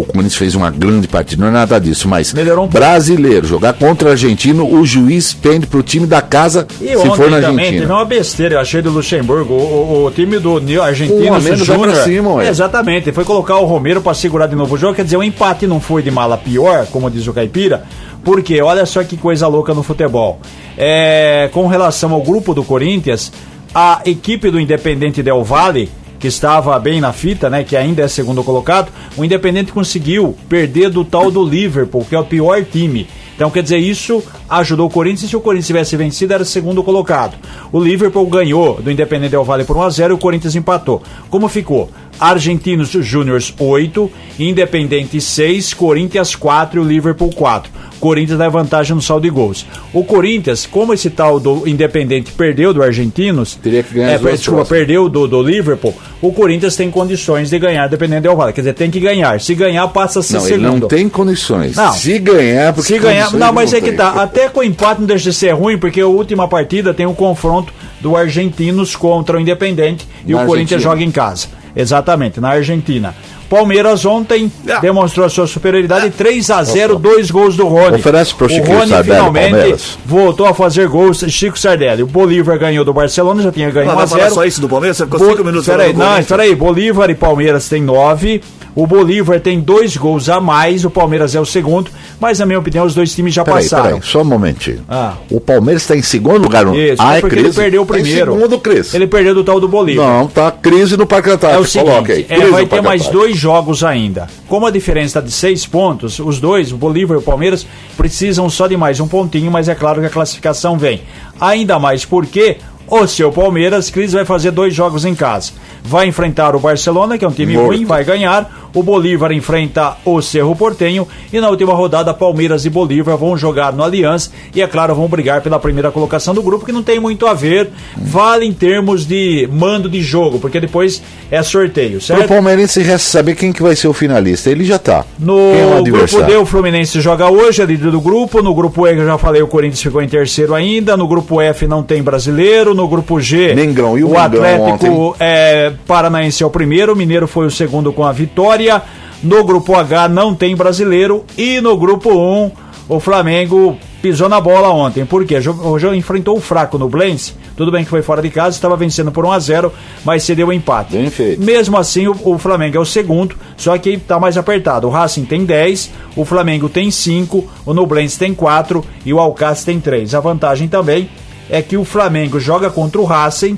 [0.00, 3.72] o Corinthians fez uma grande partida, não é nada disso, mas Melhorou um brasileiro, jogar
[3.74, 7.56] contra o argentino, o juiz pende pro time da casa E se for na também
[7.56, 7.94] teve Argentina.
[7.94, 9.54] uma besteira, eu achei do Luxemburgo.
[9.54, 9.56] O,
[10.02, 11.94] o- o time do Nil- Um Argentino a menos Júnior.
[11.96, 12.48] cima, ué.
[12.48, 14.94] Exatamente, foi colocar o Romero para segurar de novo o jogo.
[14.94, 17.84] Quer dizer, o empate não foi de mala pior, como diz o Caipira,
[18.24, 20.40] porque olha só que coisa louca no futebol.
[20.76, 23.32] É, com relação ao grupo do Corinthians,
[23.74, 25.88] a equipe do Independente Del Valle
[26.22, 30.88] que estava bem na fita, né, que ainda é segundo colocado, o Independente conseguiu perder
[30.88, 33.08] do tal do Liverpool, que é o pior time.
[33.34, 35.28] Então, quer dizer, isso ajudou o Corinthians.
[35.28, 37.34] Se o Corinthians tivesse vencido, era segundo colocado.
[37.72, 41.02] O Liverpool ganhou do Independente Del Valle por 1 a 0 e o Corinthians empatou.
[41.28, 41.90] Como ficou?
[42.22, 47.70] Argentinos Júniors 8, Independente 6, Corinthians 4 e o Liverpool 4.
[47.98, 49.64] Corinthians dá vantagem no saldo de gols.
[49.92, 54.64] O Corinthians, como esse tal do Independente perdeu do Argentinos, Teria que ganhar é, desculpa,
[54.64, 58.52] perdeu do, do Liverpool, o Corinthians tem condições de ganhar dependendo do Valle.
[58.52, 59.40] Quer dizer, tem que ganhar.
[59.40, 60.80] Se ganhar, passa a ser Não, ele segundo.
[60.80, 61.76] não tem condições.
[61.76, 61.92] Não.
[61.92, 63.96] Se ganhar, porque Se ganhar, não, mas é que tem.
[63.96, 64.20] tá.
[64.22, 67.14] Até com o empate não deixa de ser ruim, porque a última partida tem o
[67.14, 70.92] confronto do Argentinos contra o Independente e Na o Corinthians Argentina.
[70.92, 71.61] joga em casa.
[71.74, 73.14] Exatamente, na Argentina.
[73.48, 74.78] Palmeiras ontem Ah.
[74.80, 77.96] demonstrou a sua superioridade 3 a 0 dois gols do Rony.
[77.98, 79.98] Oferece pro o Chiquinho Rony Sardelli, finalmente Palmeiras.
[80.06, 82.02] voltou a fazer gols, Chico Sardelli.
[82.02, 84.44] O Bolívar ganhou do Barcelona, já tinha ganho Não, 1 a vai falar 0 só
[84.46, 84.96] isso do Palmeiras?
[84.96, 86.54] Você ficou Bo- 5 minutos Peraí, não, peraí.
[86.54, 88.40] Bolívar e Palmeiras tem nove.
[88.74, 90.84] O Bolívar tem dois gols a mais.
[90.84, 91.90] O Palmeiras é o segundo.
[92.18, 93.84] Mas, na minha opinião, os dois times já Peraí, passaram.
[93.84, 94.80] peraí, só um momentinho.
[94.88, 95.14] Ah.
[95.30, 96.74] O Palmeiras está em segundo lugar no.
[96.74, 97.48] Isso, ah, é porque crise?
[97.48, 98.32] ele perdeu o Tá em primeiro.
[98.34, 98.94] segundo, Cris.
[98.94, 100.06] Ele perdeu do tal do Bolívar.
[100.06, 101.62] Não, tá crise no Parque Antártico.
[101.62, 102.26] É o seguinte, Coloca aí.
[102.28, 104.26] é, vai ter mais dois jogos ainda.
[104.48, 107.66] Como a diferença está de seis pontos, os dois, o Bolívar e o Palmeiras,
[107.96, 111.02] precisam só de mais um pontinho, mas é claro que a classificação vem.
[111.40, 112.56] Ainda mais porque
[112.88, 115.52] o seu Palmeiras, Cris, vai fazer dois jogos em casa.
[115.82, 117.68] Vai enfrentar o Barcelona, que é um time Morto.
[117.68, 118.70] ruim, vai ganhar.
[118.74, 121.06] O Bolívar enfrenta o Cerro Portenho.
[121.32, 124.30] E na última rodada, Palmeiras e Bolívar vão jogar no Aliança.
[124.54, 127.34] E, é claro, vão brigar pela primeira colocação do grupo, que não tem muito a
[127.34, 127.70] ver.
[127.96, 132.28] Vale em termos de mando de jogo, porque depois é sorteio, certo?
[132.28, 134.50] Palmeirense resta saber quem que vai ser o finalista.
[134.50, 135.04] Ele já tá.
[135.18, 138.42] No é o grupo D, o Fluminense joga hoje, é líder do grupo.
[138.42, 140.96] No grupo E, que eu já falei, o Corinthians ficou em terceiro ainda.
[140.96, 142.71] No grupo F não tem brasileiro.
[142.74, 143.98] No grupo G, Mengão.
[143.98, 146.92] E o Mengão Atlético é, Paranaense é o primeiro.
[146.92, 148.82] O Mineiro foi o segundo com a vitória.
[149.22, 151.24] No grupo H não tem brasileiro.
[151.36, 152.50] E no grupo 1,
[152.88, 155.06] o Flamengo pisou na bola ontem.
[155.06, 155.36] Por quê?
[155.38, 157.34] O jogo enfrentou o fraco no Blends.
[157.56, 159.72] Tudo bem que foi fora de casa, estava vencendo por 1 a 0
[160.04, 160.96] mas cedeu o empate.
[160.96, 161.40] Bem feito.
[161.40, 164.88] Mesmo assim, o, o Flamengo é o segundo, só que está mais apertado.
[164.88, 169.66] O Racing tem 10, o Flamengo tem 5, o Nublense tem 4 e o Alcácer
[169.66, 170.14] tem 3.
[170.14, 171.08] A vantagem também
[171.52, 173.56] é que o Flamengo joga contra o Racing,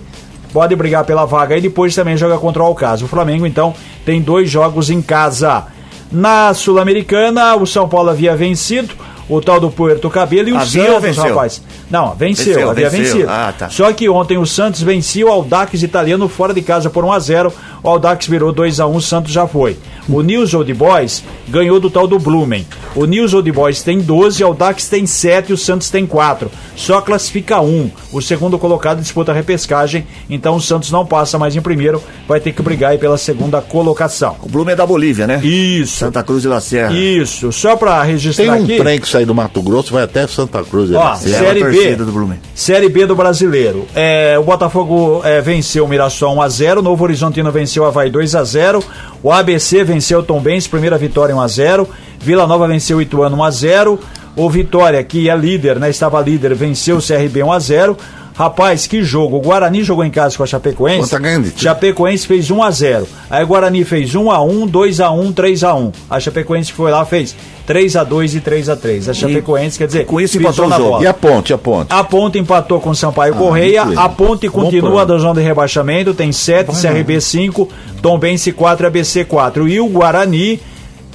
[0.52, 3.06] pode brigar pela vaga e depois também joga contra o Alcácer.
[3.06, 3.72] O Flamengo, então,
[4.04, 5.64] tem dois jogos em casa.
[6.10, 8.94] Na Sul-Americana, o São Paulo havia vencido.
[9.26, 11.24] O tal do Puerto Cabelo e o Havia ou Santos, venceu?
[11.34, 11.62] rapaz.
[11.90, 13.14] Não, venceu, Venceu, havia venceu.
[13.14, 13.30] vencido.
[13.32, 13.70] Ah, tá.
[13.70, 17.18] Só que ontem o Santos vencia o Aldax italiano fora de casa por 1 a
[17.18, 17.52] 0
[17.84, 19.76] O Aldax virou 2 a 1 o Santos já foi.
[20.08, 22.66] O News Old Boys ganhou do tal do Blumen.
[22.96, 26.50] O News Old Boys tem 12, o Aldax tem 7 e o Santos tem 4.
[26.76, 27.90] Só classifica um.
[28.12, 32.40] O segundo colocado disputa a repescagem, então o Santos não passa mais em primeiro, vai
[32.40, 34.36] ter que brigar aí pela segunda colocação.
[34.42, 35.40] O Blumen é da Bolívia, né?
[35.44, 35.96] Isso.
[35.98, 36.92] Santa Cruz de la Serra.
[36.94, 38.76] Isso, só para registrar Tem um aqui.
[38.78, 40.90] trem que sai do Mato Grosso, vai até Santa Cruz.
[40.90, 41.70] Ó, ele- É a Série B.
[41.72, 42.38] torcida do Blumen.
[42.54, 43.86] Série B do Brasileiro.
[43.94, 46.80] É, o Botafogo é, venceu o Mirassol 1x0.
[46.82, 48.82] Novo Horizontino venceu o Havaí 2x0.
[49.22, 51.86] O ABC venceu o Tombense, primeira vitória 1x0.
[52.18, 53.98] Vila Nova venceu o Ituano 1x0.
[54.36, 57.96] O Vitória, que é líder, né, estava líder, venceu o CRB 1x0.
[58.34, 59.36] Rapaz, que jogo.
[59.36, 61.02] O Guarani jogou em casa com a Chapecoense.
[61.02, 61.62] Conta grande, tio.
[61.62, 63.04] Chapecoense fez 1x0.
[63.30, 65.92] Aí o Guarani fez 1x1, 2x1, 3x1.
[66.10, 67.36] A Chapecoense foi lá, fez
[67.68, 69.08] 3x2 e 3x3.
[69.10, 70.82] A Chapecoense, quer dizer, com isso empatou o jogo.
[70.82, 71.04] bola.
[71.04, 71.92] E a ponte, a ponte.
[71.92, 73.84] A Ponte empatou com o Sampaio Correia.
[73.84, 74.08] muito A.
[74.08, 77.68] Ponte continua da zona de rebaixamento, tem 7, CRB 5,
[78.02, 79.68] Tombense 4 ABC 4.
[79.68, 80.60] E o Guarani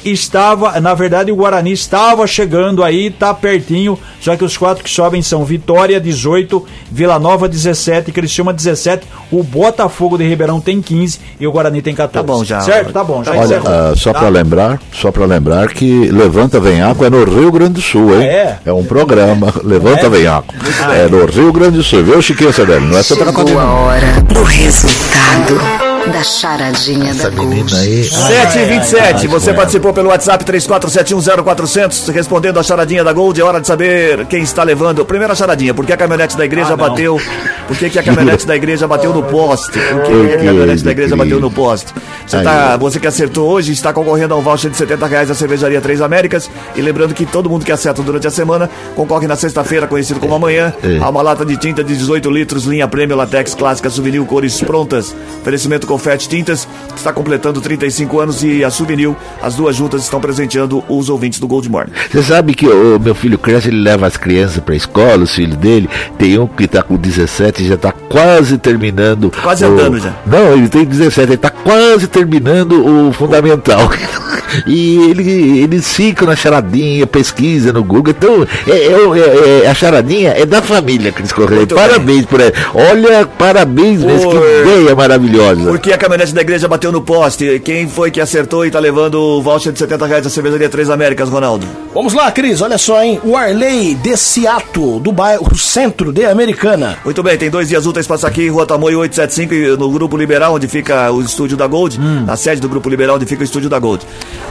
[0.04, 4.90] estava, na verdade, o Guarani estava chegando aí, tá pertinho, só que os quatro que
[4.90, 11.20] sobem são Vitória 18, Vila Nova 17, Criciúma 17, o Botafogo de Ribeirão tem 15
[11.40, 12.26] e o Guarani tem 14.
[12.26, 12.62] Tá bom já.
[12.62, 12.92] Certo?
[12.94, 13.68] Tá bom, já Olha, encerrou.
[13.70, 14.20] ah, só Tá?
[14.20, 18.28] para lembrar, só para lembrar que Levanta Venhaco é no Rio Grande do Sul, hein?
[18.28, 18.58] É?
[18.74, 20.10] um programa, Levanta É?
[20.10, 20.54] Venhaco.
[20.96, 22.86] É no Rio Grande do Sul, viu, Chiquinho Sadelli?
[22.86, 25.89] Não é Chegou a hora do resultado.
[26.08, 27.50] Da charadinha Essa da Gold.
[27.56, 28.04] menina aí.
[28.04, 33.40] 727, você participou pelo WhatsApp 34710400, respondendo a charadinha da Gold.
[33.40, 35.06] É hora de saber quem está levando.
[35.06, 37.20] Primeira charadinha, por que a caminhonete da igreja Ah, bateu?
[37.68, 39.72] Por que, que a caminhonete da igreja bateu no poste?
[39.80, 41.94] Por que, que a caminhonete da igreja bateu no poste?
[42.26, 45.36] Você, tá, você que acertou hoje está concorrendo a um voucher de 70 reais da
[45.36, 46.50] cervejaria Três Américas.
[46.76, 50.34] E lembrando que todo mundo que acerta durante a semana concorre na sexta-feira, conhecido como
[50.36, 50.98] amanhã, É.
[51.04, 55.16] a uma lata de tinta de 18 litros, linha prêmio, latex clássica, souvenir, cores prontas.
[55.42, 59.12] Oferecimento Confete Tintas, que está completando 35 anos e a Souvenir,
[59.42, 61.92] as duas juntas estão presenteando os ouvintes do Gold Morning.
[62.12, 65.56] Você sabe que o meu filho cresce, ele leva as crianças pra escola, os filhos
[65.58, 65.90] dele.
[66.18, 69.32] Tem um que tá com 17 e já tá quase terminando.
[69.42, 70.14] Quase o- andando já.
[70.28, 73.90] Não, ele tem 17, ele tá quase terminando o fundamental.
[74.66, 78.16] E ele, eles ficam na charadinha, pesquisa no Google.
[78.18, 81.68] Então, é, é- é- a charadinha é da família, Cris Correia.
[81.68, 82.52] Parabéns por ela.
[82.74, 85.70] Olha, parabéns mesmo, que Por- ideia maravilhosa.
[85.80, 87.58] Porque a caminhonete da igreja bateu no poste.
[87.64, 90.90] Quem foi que acertou e tá levando o voucher de 70 reais da cervejaria Três
[90.90, 91.66] Américas, Ronaldo?
[91.94, 93.18] Vamos lá, Cris, olha só, hein?
[93.24, 96.98] O Arley de Seattle, do bairro Centro de Americana.
[97.06, 100.54] Muito bem, tem dois dias úteis para aqui, Rua Tamoio 875, e no Grupo Liberal,
[100.54, 103.70] onde fica o estúdio da Gold, na sede do Grupo Liberal, onde fica o estúdio
[103.70, 104.06] da Gold.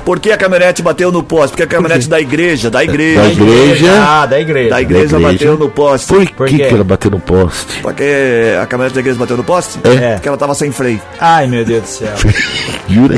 [0.07, 1.51] Por que a caminhonete bateu no poste?
[1.51, 3.93] Porque a caminhonete da igreja, da igreja, Da igreja.
[4.01, 4.70] Ah, da igreja.
[4.70, 5.33] da igreja Da igreja.
[5.33, 6.09] bateu no poste.
[6.09, 7.81] Por, Por que, que ela bateu no poste?
[7.83, 9.79] Porque a caminhonete da igreja bateu no poste?
[9.85, 10.14] É.
[10.14, 11.03] Porque ela tava sem freio.
[11.20, 12.14] Ai, meu Deus do céu.
[12.88, 13.16] Jura?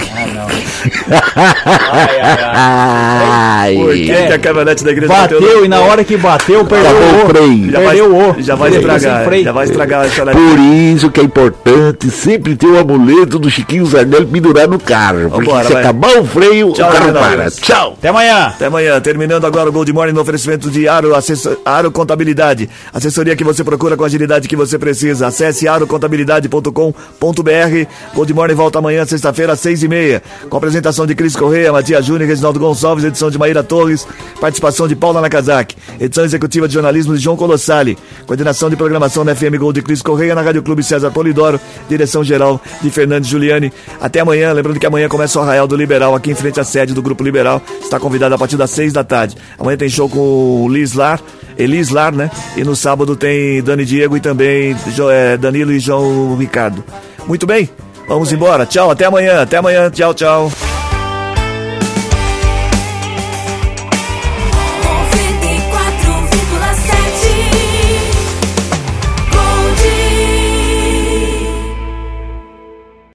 [1.11, 3.75] Ai, ai, ai.
[3.77, 4.27] Por que, Ai.
[4.27, 6.91] que a caminhonete da igreja bateu Bateu e na hora que bateu, perdeu
[7.25, 7.71] o freio.
[7.71, 9.45] Já vai, o já vai estragar, freio.
[9.45, 10.49] já vai estragar a charadinha.
[10.51, 15.29] Por isso que é importante sempre ter o amuleto do Chiquinho Zardelli pendurar no carro.
[15.31, 15.83] Porque Vambora, se vai.
[15.83, 17.51] acabar o freio, Tchau, o carro para.
[17.51, 17.95] Tchau.
[17.99, 18.47] Até amanhã.
[18.47, 19.01] Até amanhã.
[19.01, 22.69] Terminando agora o Gold Morning no oferecimento de Aro, assessor, Aro Contabilidade.
[22.93, 25.27] Assessoria que você procura com a agilidade que você precisa.
[25.29, 27.90] Acesse arocontabilidade.com.br.
[28.15, 30.23] Gold Morning volta amanhã, sexta-feira, às seis e meia.
[30.49, 34.07] Com apresentação de Cris Correia, Matias Júnior, Reginaldo Gonçalves, edição de Maíra Torres,
[34.41, 39.35] participação de Paula Nakazaki, edição executiva de jornalismo de João Colossali, coordenação de programação na
[39.35, 43.73] FM Gold de Cris Correia, na Rádio Clube César Polidoro, direção geral de Fernandes Giuliani.
[44.01, 46.95] Até amanhã, lembrando que amanhã começa o Arraial do Liberal, aqui em frente à sede
[46.95, 47.63] do Grupo Liberal.
[47.83, 49.37] Está convidado a partir das seis da tarde.
[49.59, 51.21] Amanhã tem show com o Liz Lar,
[51.57, 52.31] Elis Lar, né?
[52.57, 54.77] E no sábado tem Dani Diego e também
[55.13, 56.85] eh, Danilo e João Ricardo.
[57.27, 57.69] Muito bem,
[58.09, 58.67] vamos embora.
[58.67, 60.70] Tchau, até amanhã, até amanhã, tchau, tchau.